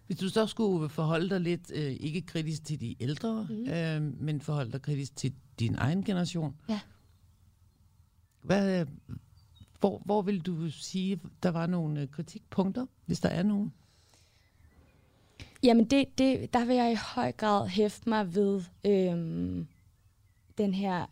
[0.07, 3.69] Hvis du så skulle forholde dig lidt, øh, ikke kritisk til de ældre, mm.
[3.69, 6.55] øh, men forholde dig kritisk til din egen generation.
[6.69, 6.79] Ja.
[8.41, 8.85] Hvad,
[9.79, 13.73] hvor, hvor vil du sige, der var nogle øh, kritikpunkter, hvis der er nogen?
[15.63, 19.67] Jamen, det, det, der vil jeg i høj grad hæfte mig ved øhm,
[20.57, 21.05] den her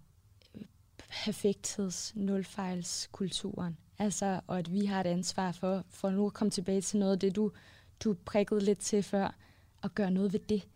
[0.97, 3.77] perfektheds nulfejlskulturen.
[3.99, 7.13] Altså, og at vi har et ansvar for, for nu at komme tilbage til noget
[7.13, 7.51] af det, du,
[8.03, 9.35] du prikkede lidt til før,
[9.81, 10.67] og gøre noget ved det.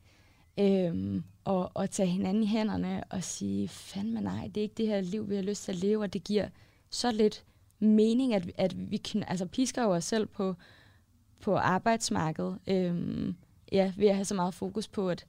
[0.60, 4.88] Øhm, og, og tage hinanden i hænderne og sige, fandme nej, det er ikke det
[4.88, 6.50] her liv, vi har lyst til at leve, og det giver
[6.90, 7.44] så lidt
[7.80, 10.56] mening, at, at vi kan, altså pisker jo os selv på,
[11.42, 12.60] på arbejdsmarkedet.
[12.68, 13.36] Øhm,
[13.72, 15.26] ja, ved at have så meget fokus på, at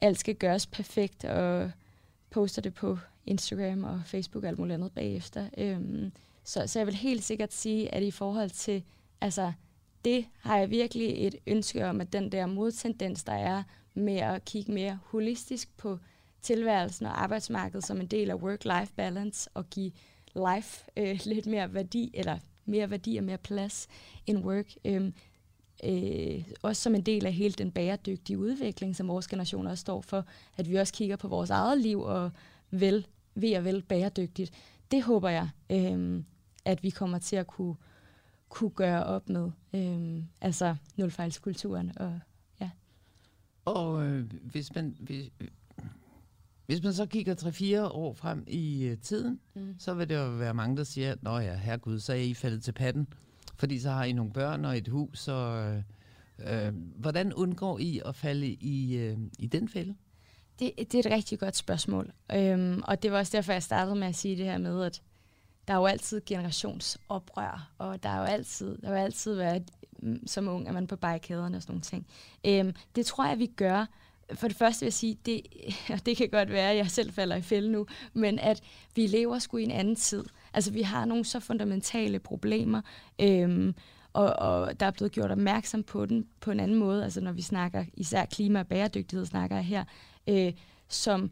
[0.00, 1.70] alt skal gøres perfekt, og
[2.30, 5.48] poster det på Instagram og Facebook og alt muligt andet bagefter.
[5.58, 6.12] Øhm,
[6.44, 8.82] så, så jeg vil helt sikkert sige, at i forhold til,
[9.20, 9.52] altså,
[10.04, 13.62] det har jeg virkelig et ønske om, at den der modtendens, der er
[13.94, 15.98] med at kigge mere holistisk på
[16.42, 19.92] tilværelsen og arbejdsmarkedet som en del af work-life balance og give
[20.34, 23.88] life øh, lidt mere værdi, eller mere værdi og mere plads
[24.26, 24.74] end work.
[24.84, 25.12] Øh,
[25.84, 30.00] øh, også som en del af hele den bæredygtige udvikling, som vores generation også står
[30.00, 30.24] for,
[30.56, 32.30] at vi også kigger på vores eget liv og
[32.70, 34.52] vel, ved og vel bæredygtigt.
[34.90, 36.22] Det håber jeg, øh,
[36.64, 37.76] at vi kommer til at kunne,
[38.48, 39.50] kunne gøre op med.
[39.74, 42.20] Øh, altså nulfejlskulturen og
[42.60, 42.70] ja.
[43.64, 45.30] Og øh, hvis, man, hvis,
[46.66, 47.34] hvis man så kigger
[47.88, 49.74] 3-4 år frem i øh, tiden, mm.
[49.78, 52.62] så vil det jo være mange, der siger, Nå ja, herregud, så er I faldet
[52.62, 53.06] til patten,
[53.56, 55.28] fordi så har I nogle børn og et hus.
[55.28, 55.82] Og, øh,
[56.38, 59.94] øh, hvordan undgår I at falde i, øh, i den fælde?
[60.58, 62.12] Det, det er et rigtig godt spørgsmål.
[62.32, 65.02] Øhm, og det var også derfor, jeg startede med at sige det her med, at
[65.68, 69.60] der er jo altid generationsoprør, og der er jo altid, der vil altid være,
[69.98, 72.06] mm, som ung, at man på barrikaderne og sådan nogle ting.
[72.46, 73.86] Øhm, det tror jeg, vi gør.
[74.34, 75.42] For det første vil jeg sige, det,
[75.94, 78.60] og det kan godt være, at jeg selv falder i fælde nu, men at
[78.94, 80.24] vi lever sgu i en anden tid.
[80.54, 82.80] Altså, vi har nogle så fundamentale problemer,
[83.18, 83.74] øhm,
[84.12, 87.32] og, og der er blevet gjort opmærksom på den på en anden måde, altså når
[87.32, 89.84] vi snakker, især klima og bæredygtighed snakker jeg her,
[90.28, 90.52] øh,
[90.88, 91.30] som,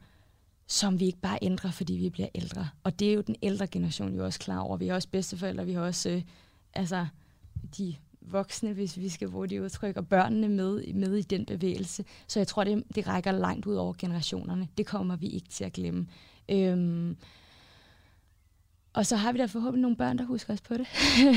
[0.67, 2.69] som vi ikke bare ændrer, fordi vi bliver ældre.
[2.85, 4.77] Og det er jo den ældre generation jo også klar over.
[4.77, 6.23] Vi er også bedsteforældre, vi har også øh,
[6.75, 7.07] altså,
[7.79, 12.05] de voksne, hvis vi skal bruge det udtryk, og børnene med, med i den bevægelse.
[12.27, 14.69] Så jeg tror, det, det rækker langt ud over generationerne.
[14.79, 16.07] Det kommer vi ikke til at glemme.
[16.49, 17.17] Øhm,
[18.93, 20.87] og så har vi da forhåbentlig nogle børn, der husker os på det.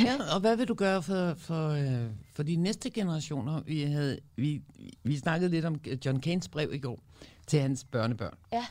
[0.06, 3.62] ja, og hvad vil du gøre for, for, øh, for de næste generationer?
[3.62, 4.62] Vi, havde, vi,
[5.04, 7.00] vi snakkede lidt om John Keynes brev i går
[7.48, 8.34] til hans børnebørn.
[8.54, 8.66] Ja.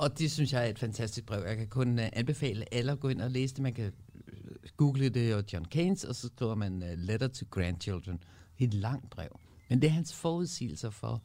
[0.00, 1.44] Og det synes jeg er et fantastisk brev.
[1.46, 3.62] Jeg kan kun uh, anbefale alle at gå ind og læse det.
[3.62, 7.46] Man kan øh, google det og John Keynes, og så skriver man uh, Letter to
[7.50, 8.22] Grandchildren.
[8.58, 9.40] Det er et langt brev.
[9.68, 11.22] Men det er hans forudsigelser for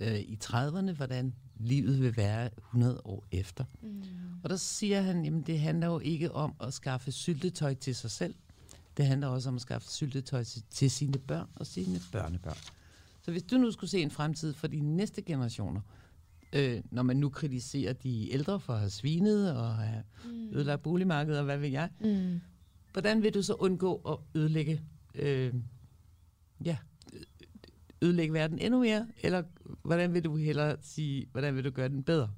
[0.00, 3.64] uh, i 30'erne, hvordan livet vil være 100 år efter.
[3.82, 4.02] Mm.
[4.42, 8.10] Og der siger han, jamen det handler jo ikke om at skaffe syltetøj til sig
[8.10, 8.34] selv.
[8.96, 12.58] Det handler også om at skaffe syltetøj til, til sine børn og sine børnebørn.
[13.22, 15.80] Så hvis du nu skulle se en fremtid for de næste generationer,
[16.54, 20.54] øh, når man nu kritiserer de ældre for at have svinet og have mm.
[20.54, 22.40] ødelagt boligmarkedet og hvad ved jeg, mm.
[22.92, 24.80] hvordan vil du så undgå at ødelægge,
[25.14, 25.54] øh,
[26.64, 26.76] ja,
[28.02, 29.42] ødelægge verden endnu mere, eller
[29.82, 32.30] hvordan vil du hellere sige, hvordan vil du gøre den bedre?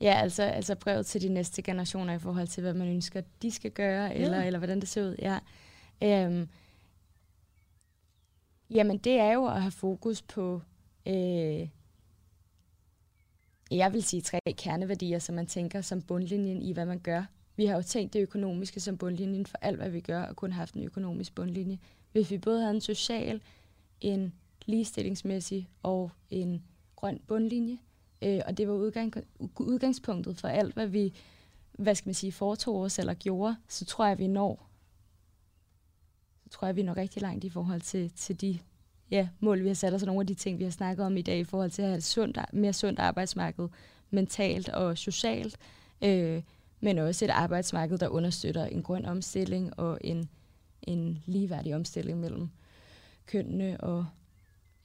[0.00, 3.50] Ja, altså, altså brevet til de næste generationer i forhold til, hvad man ønsker, de
[3.50, 4.12] skal gøre, ja.
[4.12, 5.16] eller, eller hvordan det ser ud.
[5.18, 5.38] Ja.
[6.02, 6.48] Øhm,
[8.70, 10.62] jamen, det er jo at have fokus på,
[11.06, 11.68] øh,
[13.76, 17.24] jeg vil sige tre kerneværdier, som man tænker som bundlinjen i, hvad man gør.
[17.56, 20.52] Vi har jo tænkt det økonomiske som bundlinjen for alt, hvad vi gør, og kun
[20.52, 21.78] haft en økonomisk bundlinje.
[22.12, 23.40] Hvis vi både havde en social,
[24.00, 24.32] en
[24.66, 26.62] ligestillingsmæssig og en
[26.96, 27.78] grøn bundlinje,
[28.22, 29.14] øh, og det var udgang,
[29.58, 31.14] udgangspunktet for alt, hvad vi
[31.72, 34.68] hvad skal man sige, foretog os eller gjorde, så tror jeg, vi når
[36.44, 38.58] så tror jeg, vi når rigtig langt i forhold til, til de
[39.12, 41.16] ja, mål, vi har sat os, og nogle af de ting, vi har snakket om
[41.16, 43.68] i dag, i forhold til at have et sundt, mere sundt arbejdsmarked,
[44.10, 45.56] mentalt og socialt,
[46.04, 46.42] øh,
[46.80, 50.28] men også et arbejdsmarked, der understøtter en grøn omstilling og en,
[50.82, 52.48] en ligeværdig omstilling mellem
[53.26, 54.06] kønnene og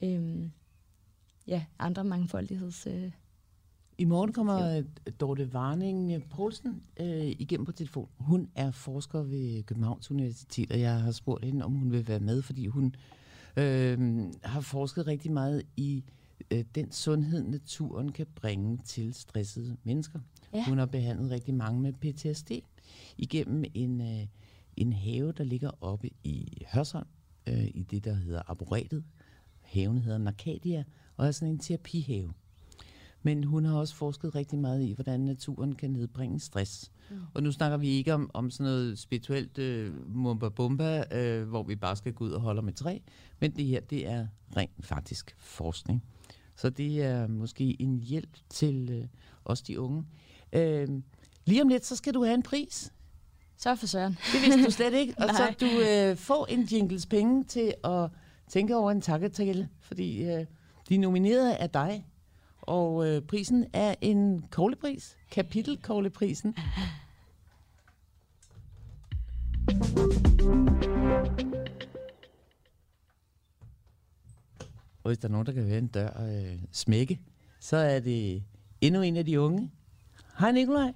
[0.02, 0.50] øh,
[1.46, 2.86] ja, andre mangfoldigheds...
[2.86, 3.10] Øh,
[4.00, 4.82] i morgen kommer
[5.20, 8.08] Dorte Warning øh, Poulsen øh, igennem på telefon.
[8.18, 12.20] Hun er forsker ved Københavns Universitet, og jeg har spurgt hende, om hun vil være
[12.20, 13.17] med, fordi hun øh,
[14.44, 16.04] har forsket rigtig meget i
[16.50, 20.20] øh, den sundhed, naturen kan bringe til stressede mennesker.
[20.54, 20.64] Ja.
[20.68, 22.50] Hun har behandlet rigtig mange med PTSD
[23.18, 24.26] igennem en, øh,
[24.76, 27.06] en have, der ligger oppe i Hørsholm,
[27.46, 29.04] øh, i det, der hedder Arboretet.
[29.60, 30.84] Haven hedder Narcadia,
[31.16, 32.32] og er sådan en terapihave.
[33.22, 36.90] Men hun har også forsket rigtig meget i, hvordan naturen kan nedbringe stress.
[37.10, 37.16] Mm.
[37.34, 41.62] Og nu snakker vi ikke om, om sådan noget spirituelt øh, mumba bumba, øh, hvor
[41.62, 42.98] vi bare skal gå ud og holde med træ,
[43.40, 46.04] men det her, det er rent faktisk forskning.
[46.56, 49.04] Så det er måske en hjælp til øh,
[49.44, 50.04] os de unge.
[50.52, 50.88] Øh,
[51.46, 52.92] lige om lidt, så skal du have en pris.
[53.56, 54.12] Så for søren.
[54.32, 55.14] Det vidste du slet ikke.
[55.18, 58.10] Og så du øh, får en jingles penge til at
[58.48, 60.46] tænke over en takketale, fordi øh,
[60.88, 62.06] de nominerede er dig
[62.68, 66.54] og øh, prisen er en koglepris, kapitelkogleprisen.
[75.02, 77.20] Og hvis der er nogen, der kan høre en dør øh, smække,
[77.60, 78.42] så er det
[78.80, 79.70] endnu en af de unge.
[80.38, 80.92] Hej Nikolaj.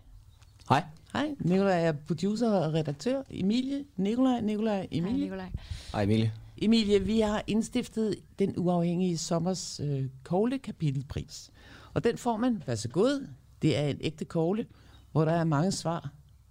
[0.69, 0.85] Hej.
[1.13, 3.23] Hej, Nikolaj er producer og redaktør.
[3.31, 5.17] Emilie, Nikolaj, Nikolaj, Emilie.
[5.17, 5.51] Hej Nikolaj.
[5.93, 6.33] Hej Emilie.
[6.59, 11.51] Emilie, vi har indstiftet den uafhængige sommers øh, kogle kapitelpris.
[11.95, 13.27] Og den får man, vær så god,
[13.63, 14.67] det er en ægte kogle,
[15.13, 16.11] hvor der er mange svar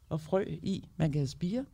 [0.10, 1.66] og frø i, man kan spire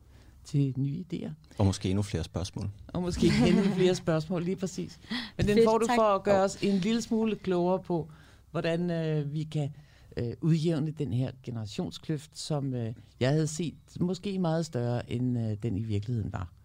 [0.44, 1.32] til nye idéer.
[1.58, 2.70] Og måske endnu flere spørgsmål.
[2.88, 5.00] Og måske endnu flere spørgsmål, lige præcis.
[5.38, 8.10] Men den får du for at gøre os en lille smule klogere på,
[8.52, 9.74] hvordan øh, vi kan
[10.18, 15.58] øh, udjævne den her generationskløft, som øh, jeg havde set måske meget større, end øh,
[15.64, 16.57] den i virkeligheden var.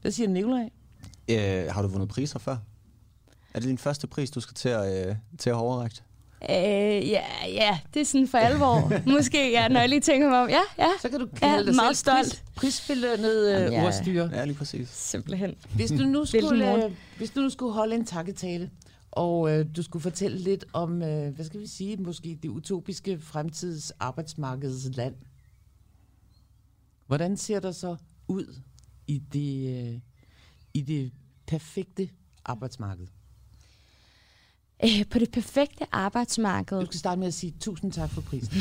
[0.00, 0.70] Hvad siger Nikolaj?
[1.30, 2.56] Øh, har du vundet priser før?
[3.54, 6.04] Er det din første pris, du skal til at, øh, til at have overrækt?
[6.50, 8.92] Øh, ja, ja, det er sådan for alvor.
[9.16, 10.48] Måske, ja, når jeg lige tænker mig om.
[10.48, 10.88] Ja, ja.
[11.02, 12.44] Så kan du Ja, kalde dig meget selv pris, stolt.
[12.56, 14.30] prisbelønnet Jamen, øh, ordstyre.
[14.32, 14.88] Ja, lige præcis.
[14.88, 15.54] Simpelthen.
[15.74, 18.70] Hvis du nu skulle, øh, hvis du nu skulle holde en takketale,
[19.10, 23.20] og øh, du skulle fortælle lidt om, øh, hvad skal vi sige, måske det utopiske
[23.20, 25.14] fremtids arbejdsmarkedsland.
[27.06, 27.96] Hvordan ser der så
[28.28, 28.56] ud
[29.06, 30.00] i det, øh,
[30.74, 31.12] i det
[31.46, 32.08] perfekte
[32.44, 33.06] arbejdsmarked?
[34.84, 36.80] Øh, på det perfekte arbejdsmarked.
[36.80, 38.56] Du skal starte med at sige tusind tak for prisen.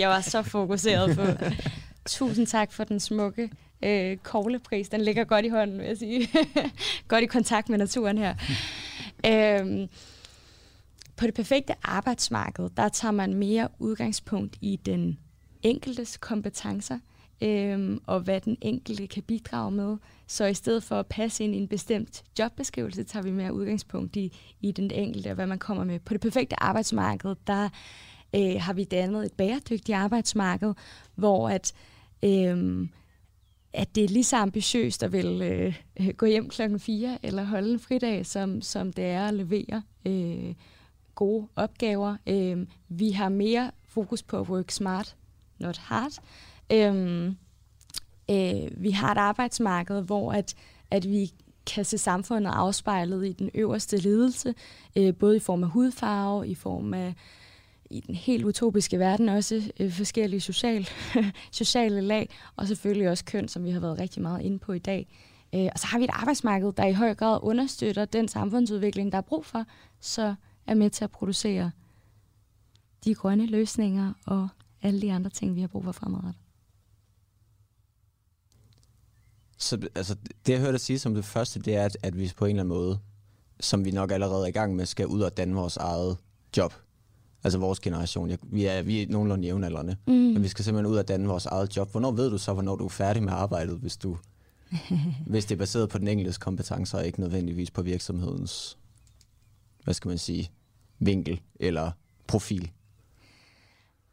[0.00, 1.44] Jeg var så fokuseret på.
[2.06, 3.50] Tusind tak for den smukke
[3.82, 4.88] øh, koglepris.
[4.88, 6.28] Den ligger godt i hånden, vil jeg sige.
[7.08, 8.34] godt i kontakt med naturen her.
[9.26, 9.88] øhm,
[11.16, 15.18] på det perfekte arbejdsmarked, der tager man mere udgangspunkt i den
[15.62, 16.98] enkeltes kompetencer,
[17.40, 19.96] øhm, og hvad den enkelte kan bidrage med.
[20.26, 24.16] Så i stedet for at passe ind i en bestemt jobbeskrivelse, tager vi mere udgangspunkt
[24.16, 26.00] i, i den enkelte, og hvad man kommer med.
[26.00, 27.68] På det perfekte arbejdsmarked, der
[28.34, 30.74] øh, har vi dannet et bæredygtigt arbejdsmarked,
[31.14, 31.72] hvor at,
[32.24, 32.88] øh,
[33.72, 35.74] at det er lige så ambitiøst at vil øh,
[36.16, 40.54] gå hjem klokken 4 eller holde en fridag, som, som det er at levere øh,
[41.14, 42.16] gode opgaver.
[42.26, 45.16] Øh, vi har mere fokus på at work smart,
[45.58, 46.12] not hard.
[46.72, 47.36] Øhm,
[48.30, 50.54] øh, vi har et arbejdsmarked, hvor at,
[50.90, 51.32] at vi
[51.66, 54.54] kan se samfundet afspejlet i den øverste ledelse,
[54.96, 57.14] øh, både i form af hudfarve, i form af
[57.90, 60.88] i den helt utopiske verden også øh, forskellige social,
[61.52, 64.78] sociale lag, og selvfølgelig også køn, som vi har været rigtig meget inde på i
[64.78, 65.08] dag.
[65.54, 69.18] Øh, og så har vi et arbejdsmarked, der i høj grad understøtter den samfundsudvikling, der
[69.18, 69.64] er brug for,
[70.00, 70.34] så
[70.66, 71.70] er med til at producere
[73.04, 74.48] de grønne løsninger og
[74.82, 76.39] alle de andre ting, vi har brug for fremadrettet.
[79.60, 82.32] Så altså, det, jeg hørte dig sige som det første, det er, at, at vi
[82.36, 82.98] på en eller anden måde,
[83.60, 86.16] som vi nok allerede er i gang med, skal ud og danne vores eget
[86.56, 86.74] job.
[87.44, 88.30] Altså vores generation.
[88.30, 89.96] Jeg, vi, er, vi er nogenlunde jævnaldrende.
[90.06, 90.12] Mm.
[90.12, 91.90] Men vi skal simpelthen ud og danne vores eget job.
[91.90, 94.16] Hvornår ved du så, hvornår du er færdig med arbejdet, hvis, du,
[95.26, 98.78] hvis det er baseret på den enkeltes kompetencer, og ikke nødvendigvis på virksomhedens,
[99.84, 100.50] hvad skal man sige,
[100.98, 101.90] vinkel eller
[102.26, 102.70] profil?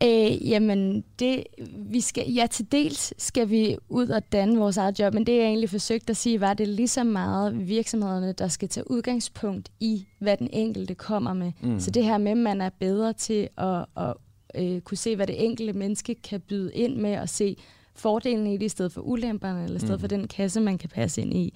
[0.03, 1.43] Øh, jamen, det,
[1.75, 5.35] vi skal, ja, til dels skal vi ud og danne vores eget job, men det
[5.35, 8.69] jeg egentlig forsøgte at sige, var, at det er lige så meget virksomhederne, der skal
[8.69, 11.51] tage udgangspunkt i, hvad den enkelte kommer med.
[11.61, 11.79] Mm.
[11.79, 14.13] Så det her med, at man er bedre til at, at
[14.55, 17.57] øh, kunne se, hvad det enkelte menneske kan byde ind med, og se
[17.95, 19.99] fordelene i det, i stedet for ulemperne, eller i stedet mm.
[19.99, 21.53] for den kasse, man kan passe ind i.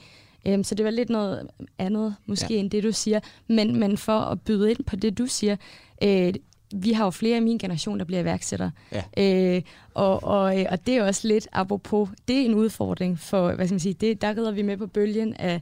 [0.48, 2.60] Øhm, så det var lidt noget andet, måske, ja.
[2.60, 3.20] end det, du siger.
[3.48, 5.56] Men, men for at byde ind på det, du siger,
[6.04, 6.34] øh,
[6.76, 8.72] vi har jo flere i min generation, der bliver iværksættere.
[8.92, 9.56] Ja.
[9.56, 9.62] Øh,
[9.94, 13.66] og, og, øh, og det er også lidt apropos, det er en udfordring for, hvad
[13.68, 15.62] skal man sige, det, der rider vi med på bølgen af,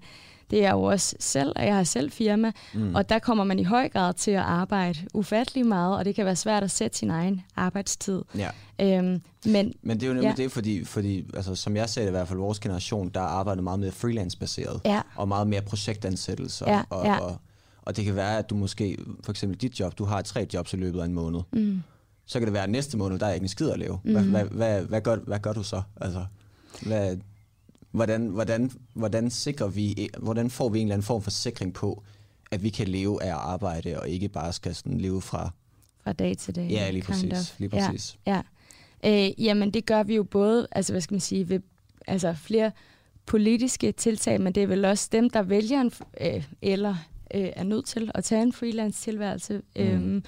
[0.52, 2.96] det er jo også selv, og jeg har selv firma, mm.
[2.96, 6.26] og der kommer man i høj grad til at arbejde ufattelig meget, og det kan
[6.26, 8.22] være svært at sætte sin egen arbejdstid.
[8.38, 8.50] Ja.
[8.82, 10.44] Øhm, men Men det er jo nemlig ja.
[10.44, 13.62] det, fordi, fordi altså, som jeg ser det i hvert fald, vores generation, der arbejder
[13.62, 15.02] meget mere freelance-baseret, Ja.
[15.16, 16.72] og meget mere projektansættelser.
[16.72, 17.18] Ja, og, ja.
[17.18, 17.38] Og,
[17.90, 20.74] og det kan være, at du måske, for eksempel dit job, du har tre jobs
[20.74, 21.40] i løbet af en måned.
[21.54, 21.82] Mm.
[22.26, 24.00] Så kan det være, at næste måned, der er ikke en skid at lave.
[24.04, 24.12] Mm.
[24.12, 25.82] Hvad, hvad, hvad, hvad, gør, hvad gør du så?
[26.02, 26.26] Altså,
[26.82, 27.18] hvad,
[27.92, 32.04] hvordan, hvordan, hvordan, sikrer vi, hvordan får vi en eller anden form for sikring på,
[32.52, 35.52] at vi kan leve af at arbejde, og ikke bare skal sådan leve fra...
[36.04, 36.70] fra dag til dag.
[36.70, 37.60] Ja, lige præcis, of.
[37.60, 38.18] lige præcis.
[38.28, 38.42] Ja,
[39.04, 39.28] ja.
[39.28, 41.60] Øh, jamen det gør vi jo både, altså hvad skal man sige, ved
[42.08, 42.72] altså, flere
[43.26, 46.96] politiske tiltag, men det er vel også dem, der vælger en, øh, eller
[47.36, 49.62] øh, er nødt til at tage en freelance tilværelse.
[49.76, 49.82] Mm.
[49.82, 50.24] Øhm,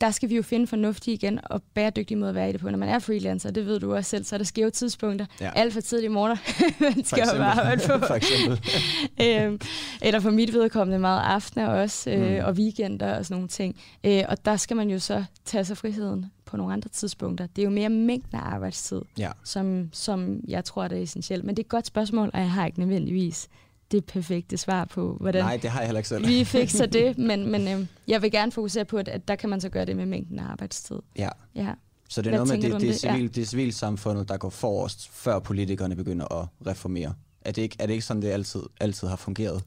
[0.00, 2.70] der skal vi jo finde fornuftige igen og bæredygtige måde at være i det på.
[2.70, 5.26] Når man er freelancer, det ved du også selv, så er der skæve tidspunkter.
[5.40, 5.50] Ja.
[5.56, 6.38] Alt for tidligt i morgen,
[6.80, 7.98] man skal jo bare arbejde på.
[8.06, 8.60] for eksempel.
[9.26, 9.60] øhm,
[10.02, 12.44] eller for mit vedkommende meget aftener også, øh, Mm.
[12.44, 13.76] og weekender og sådan nogle ting.
[14.04, 17.46] Øh, og der skal man jo så tage sig friheden på nogle andre tidspunkter.
[17.46, 19.30] Det er jo mere mængden af arbejdstid, Ja.
[19.44, 21.44] som, som jeg tror, det er essentielt.
[21.44, 23.48] Men det er et godt spørgsmål, og jeg har ikke nødvendigvis
[23.92, 26.26] det perfekte svar på, hvordan Nej, det har jeg heller ikke selv.
[26.28, 27.18] vi fikser det.
[27.28, 29.84] Men, men øh, jeg vil gerne fokusere på, at, at der kan man så gøre
[29.84, 30.96] det med mængden af arbejdstid.
[31.18, 31.28] Ja.
[31.54, 31.72] Ja.
[32.08, 33.04] Så det er Hvad noget med, det, det, det?
[33.04, 33.12] Ja.
[33.14, 37.14] civil, det er civilsamfundet, der går forrest, før politikerne begynder at reformere.
[37.40, 39.62] Er det ikke, er det ikke sådan, det altid, altid har fungeret?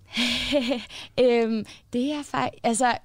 [1.21, 2.97] øhm, det er faktisk, altså,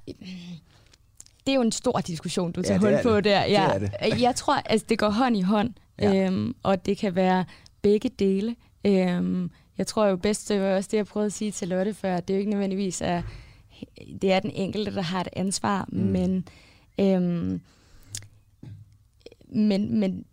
[1.47, 3.25] det er jo en stor diskussion, du Ja, tager det hul på det.
[3.25, 3.45] der.
[3.45, 6.27] Ja, Det er Jeg tror, altså, det går hånd i hånd, Ja.
[6.27, 7.45] øhm, og det kan være
[7.83, 8.57] begge dele.
[8.87, 11.95] Øhm, jeg tror jo bedst, det var også det, jeg prøvede at sige til Lotte
[11.95, 13.23] før, at det er jo ikke nødvendigvis er,
[14.23, 15.99] det er den enkelte, der har et ansvar, mm.
[15.99, 16.49] men,
[17.01, 17.61] øhm,
[19.49, 20.25] men, men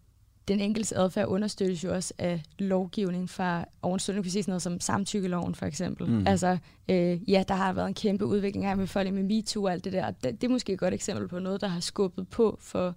[0.47, 4.79] den enkelte adfærd understøttes jo også af lovgivning fra ovenstående, kan sige sådan noget som
[4.79, 6.07] samtykkeloven for eksempel.
[6.07, 6.27] Mm.
[6.27, 6.57] Altså,
[6.89, 9.83] øh, ja, der har været en kæmpe udvikling her med folk med MeToo og alt
[9.83, 10.11] det der.
[10.11, 12.95] Det, det er måske et godt eksempel på noget, der har skubbet på for,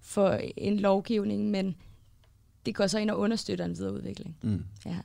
[0.00, 1.76] for en lovgivning, men
[2.66, 4.36] det går så ind og understøtter en videre udvikling.
[4.42, 4.64] Mm.
[4.86, 4.96] Ja.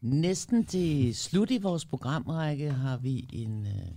[0.00, 3.88] Næsten til slut i vores programrække har vi en, øh,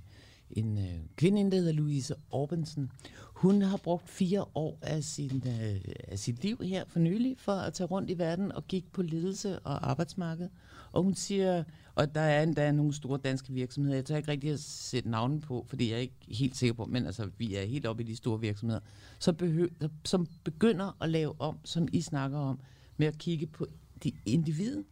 [0.51, 2.91] en øh, kvinde, der hedder Louise Orbensen.
[3.33, 7.51] Hun har brugt fire år af, sin, øh, af sit liv her for nylig for
[7.51, 10.49] at tage rundt i verden og kigge på ledelse og arbejdsmarked.
[10.91, 11.63] Og hun siger,
[11.95, 15.41] og der er endda nogle store danske virksomheder, jeg tager ikke rigtig at sætte navnen
[15.41, 18.05] på, fordi jeg er ikke helt sikker på, men altså, vi er helt oppe i
[18.05, 18.81] de store virksomheder,
[19.19, 22.59] som, behø- som begynder at lave om, som I snakker om,
[22.97, 23.67] med at kigge på
[24.03, 24.83] de individer,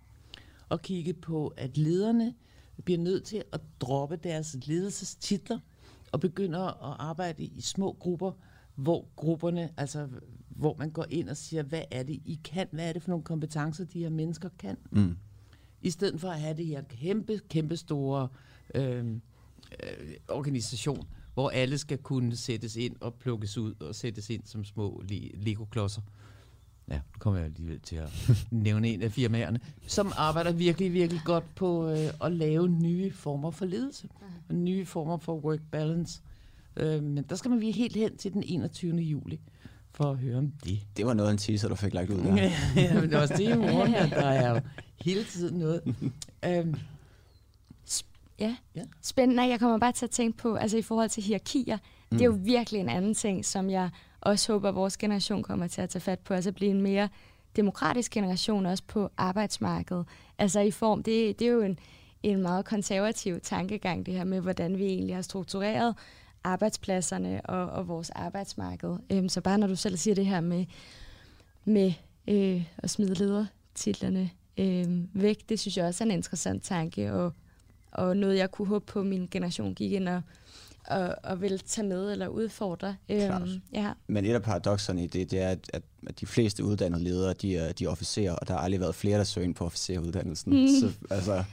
[0.69, 2.33] og kigge på, at lederne
[2.83, 5.59] bliver nødt til at droppe deres ledelsestitler,
[6.11, 8.31] og begynder at arbejde i små grupper,
[8.75, 10.07] hvor grupperne, altså
[10.49, 12.67] hvor man går ind og siger, hvad er det, I kan?
[12.71, 14.77] Hvad er det for nogle kompetencer, de her mennesker kan?
[14.91, 15.17] Mm.
[15.81, 18.27] I stedet for at have det her kæmpe, kæmpe store
[18.75, 19.05] øh,
[19.83, 24.63] øh, organisation, hvor alle skal kunne sættes ind og plukkes ud og sættes ind som
[24.65, 25.03] små
[25.33, 26.01] Lego-klodser.
[26.91, 28.09] Ja, nu kommer jeg alligevel til at
[28.51, 33.51] nævne en af firmaerne, som arbejder virkelig, virkelig godt på øh, at lave nye former
[33.51, 34.09] for ledelse,
[34.49, 36.21] og nye former for work balance.
[36.77, 38.95] Øh, men der skal man blive helt hen til den 21.
[38.95, 39.39] juli
[39.97, 40.79] for at høre om det.
[40.97, 42.51] Det var noget af en teaser, du fik lagt ud der.
[42.75, 44.61] ja, men det var også det i morgen, at der er jo
[45.01, 45.81] hele tiden noget.
[46.45, 46.75] øhm,
[48.39, 48.55] ja.
[48.75, 49.43] ja, spændende.
[49.43, 52.17] Jeg kommer bare til at tænke på, altså i forhold til hierarkier, mm.
[52.17, 52.45] det er jo mm.
[52.45, 53.89] virkelig en anden ting, som jeg
[54.21, 57.09] også håber, at vores generation kommer til at tage fat på, altså blive en mere
[57.55, 60.05] demokratisk generation også på arbejdsmarkedet.
[60.37, 61.79] Altså i form, det, det er jo en,
[62.23, 65.95] en meget konservativ tankegang, det her med, hvordan vi egentlig har struktureret
[66.43, 68.97] arbejdspladserne og, og vores arbejdsmarked.
[69.11, 70.65] Øhm, så bare når du selv siger det her med,
[71.65, 71.93] med
[72.27, 77.33] øh, at smide ledertitlerne øh, væk, det synes jeg også er en interessant tanke, og,
[77.91, 80.21] og noget, jeg kunne håbe på, at min generation gik ind og,
[80.87, 82.95] og, og vil tage med eller udfordre.
[83.09, 83.91] Øhm, ja.
[84.07, 85.83] Men et af paradoxerne i det, det er, at, at
[86.19, 89.17] de fleste uddannede ledere, de er, de er officerer, og der har aldrig været flere,
[89.17, 90.61] der søger ind på officeruddannelsen.
[90.61, 90.67] Mm.
[90.67, 91.43] Så altså,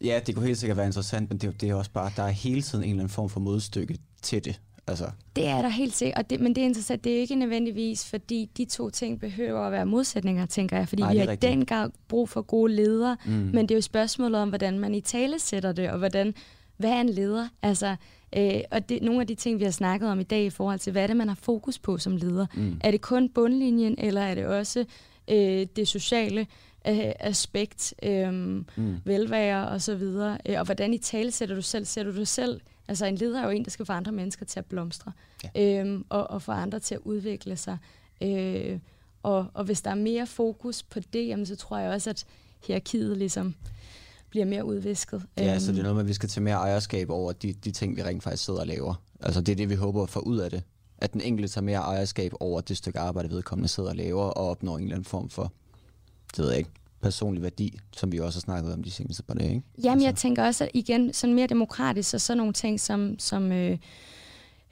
[0.00, 2.30] Ja, det kunne helt sikkert være interessant, men det, det er også bare, der er
[2.30, 4.60] hele tiden en eller anden form for modstykke til det.
[4.88, 5.10] Altså.
[5.36, 8.04] Det er der helt sikkert, og det, men det er interessant, det er ikke nødvendigvis,
[8.10, 11.94] fordi de to ting behøver at være modsætninger, tænker jeg, fordi Ej, vi har dengang
[12.08, 13.32] brug for gode ledere, mm.
[13.32, 16.34] men det er jo spørgsmålet om, hvordan man i tale sætter det, og hvordan,
[16.76, 17.48] hvad er en leder?
[17.62, 17.96] Altså,
[18.36, 20.78] øh, og det, nogle af de ting, vi har snakket om i dag i forhold
[20.78, 22.46] til, hvad er det, man har fokus på som leder?
[22.54, 22.80] Mm.
[22.84, 24.84] Er det kun bundlinjen, eller er det også
[25.28, 26.46] øh, det sociale?
[26.88, 28.64] øh, aspekt, øh, mm.
[29.04, 30.38] velvære og så videre.
[30.46, 31.84] Øh, og hvordan i tale sætter du selv?
[31.84, 32.60] Sætter du selv?
[32.88, 35.12] Altså en leder er jo en, der skal få andre mennesker til at blomstre,
[35.54, 35.82] ja.
[35.84, 37.78] øh, og, og få andre til at udvikle sig.
[38.22, 38.78] Øh,
[39.22, 42.26] og, og hvis der er mere fokus på det, jamen, så tror jeg også, at
[42.66, 43.54] hierarkiet ligesom
[44.36, 45.22] bliver mere udvisket.
[45.38, 45.60] Ja, øhm.
[45.60, 47.96] så det er noget med, at vi skal tage mere ejerskab over de, de ting,
[47.96, 48.94] vi rent faktisk sidder og laver.
[49.20, 50.62] Altså det er det, vi håber at få ud af det.
[50.98, 54.50] At den enkelte tager mere ejerskab over det stykke arbejde, vedkommende sidder og laver, og
[54.50, 55.52] opnår en eller anden form for
[56.30, 56.70] det ved jeg ikke,
[57.02, 59.54] personlig værdi, som vi også har snakket om de seneste par dage.
[59.54, 59.62] Ikke?
[59.78, 60.06] Jamen, altså.
[60.06, 63.78] jeg tænker også, at igen, sådan mere demokratisk, og sådan nogle ting, som, som øh,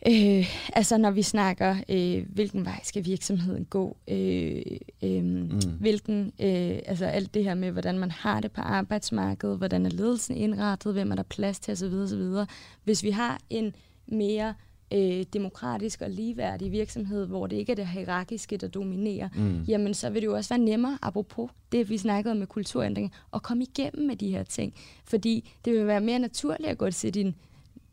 [0.09, 4.63] øh, altså når vi snakker, øh, hvilken vej skal virksomheden gå, øh,
[5.03, 5.61] øh, mm.
[5.81, 9.91] hvilken, øh, altså alt det her med, hvordan man har det på arbejdsmarkedet, hvordan er
[9.91, 11.95] ledelsen indrettet, hvem er der plads til osv.
[11.95, 12.47] osv.
[12.85, 13.75] Hvis vi har en
[14.07, 14.55] mere
[14.95, 19.63] øh, demokratisk og ligeværdig virksomhed, hvor det ikke er det hierarkiske, der dominerer, mm.
[19.63, 23.13] jamen så vil det jo også være nemmere, apropos det, vi snakkede om med kulturændring,
[23.35, 24.75] at komme igennem med de her ting.
[25.05, 27.35] Fordi det vil være mere naturligt at gå til din,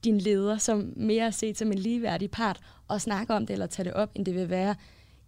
[0.04, 3.66] din leder, som mere er set som en ligeværdig part, og snakke om det eller
[3.66, 4.76] tage det op, end det vil være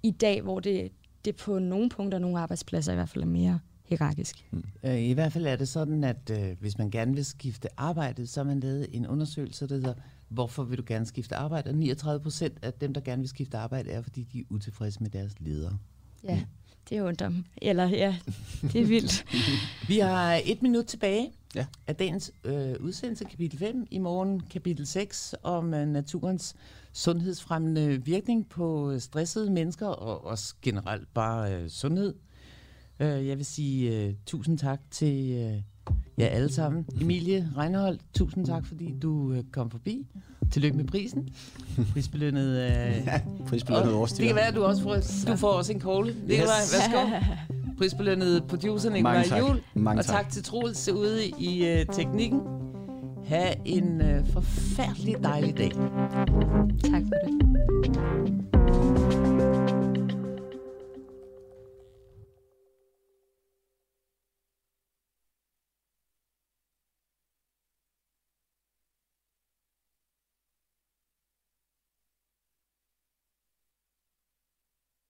[0.03, 0.91] i dag, hvor det,
[1.25, 4.45] det på nogle punkter, nogle arbejdspladser i hvert fald er mere hierarkisk.
[4.51, 4.63] Mm.
[4.83, 8.27] Øh, I hvert fald er det sådan, at øh, hvis man gerne vil skifte arbejde,
[8.27, 9.93] så har man lavet en undersøgelse, der hedder
[10.29, 11.69] hvorfor vil du gerne skifte arbejde?
[11.69, 15.03] Og 39 procent af dem, der gerne vil skifte arbejde, er, fordi de er utilfredse
[15.03, 15.77] med deres ledere.
[16.23, 16.43] Ja,
[16.89, 17.45] det er ondt om.
[17.61, 18.15] Eller ja,
[18.61, 19.25] det er vildt.
[19.89, 21.65] Vi har et minut tilbage ja.
[21.87, 23.87] af dagens øh, udsendelse, kapitel 5.
[23.91, 26.55] I morgen kapitel 6 om øh, naturens
[26.93, 32.15] sundhedsfremmende virkning på øh, stressede mennesker og også generelt bare øh, sundhed.
[32.99, 35.61] Øh, jeg vil sige øh, tusind tak til øh,
[36.17, 36.85] Ja, alle sammen.
[37.01, 40.07] Emilie Reinhold, tusind tak, fordi du øh, kom forbi.
[40.51, 41.29] Tillykke med prisen.
[41.93, 42.47] Prisbelønnet.
[42.47, 42.69] Øh,
[43.05, 44.17] ja, prisbelønnet årstid.
[44.17, 44.97] Det kan være, at du også får,
[45.31, 46.15] du får også en kogle.
[46.27, 46.41] Det yes.
[46.41, 47.25] værsgo.
[47.77, 49.61] Prisbelønnet producer Nikolaj Jul.
[49.73, 50.15] Mange og tak.
[50.15, 52.39] tak til Troels ude i øh, teknikken.
[53.25, 55.71] Ha' en øh, forfærdelig dejlig dag.
[56.91, 59.12] Tak for det.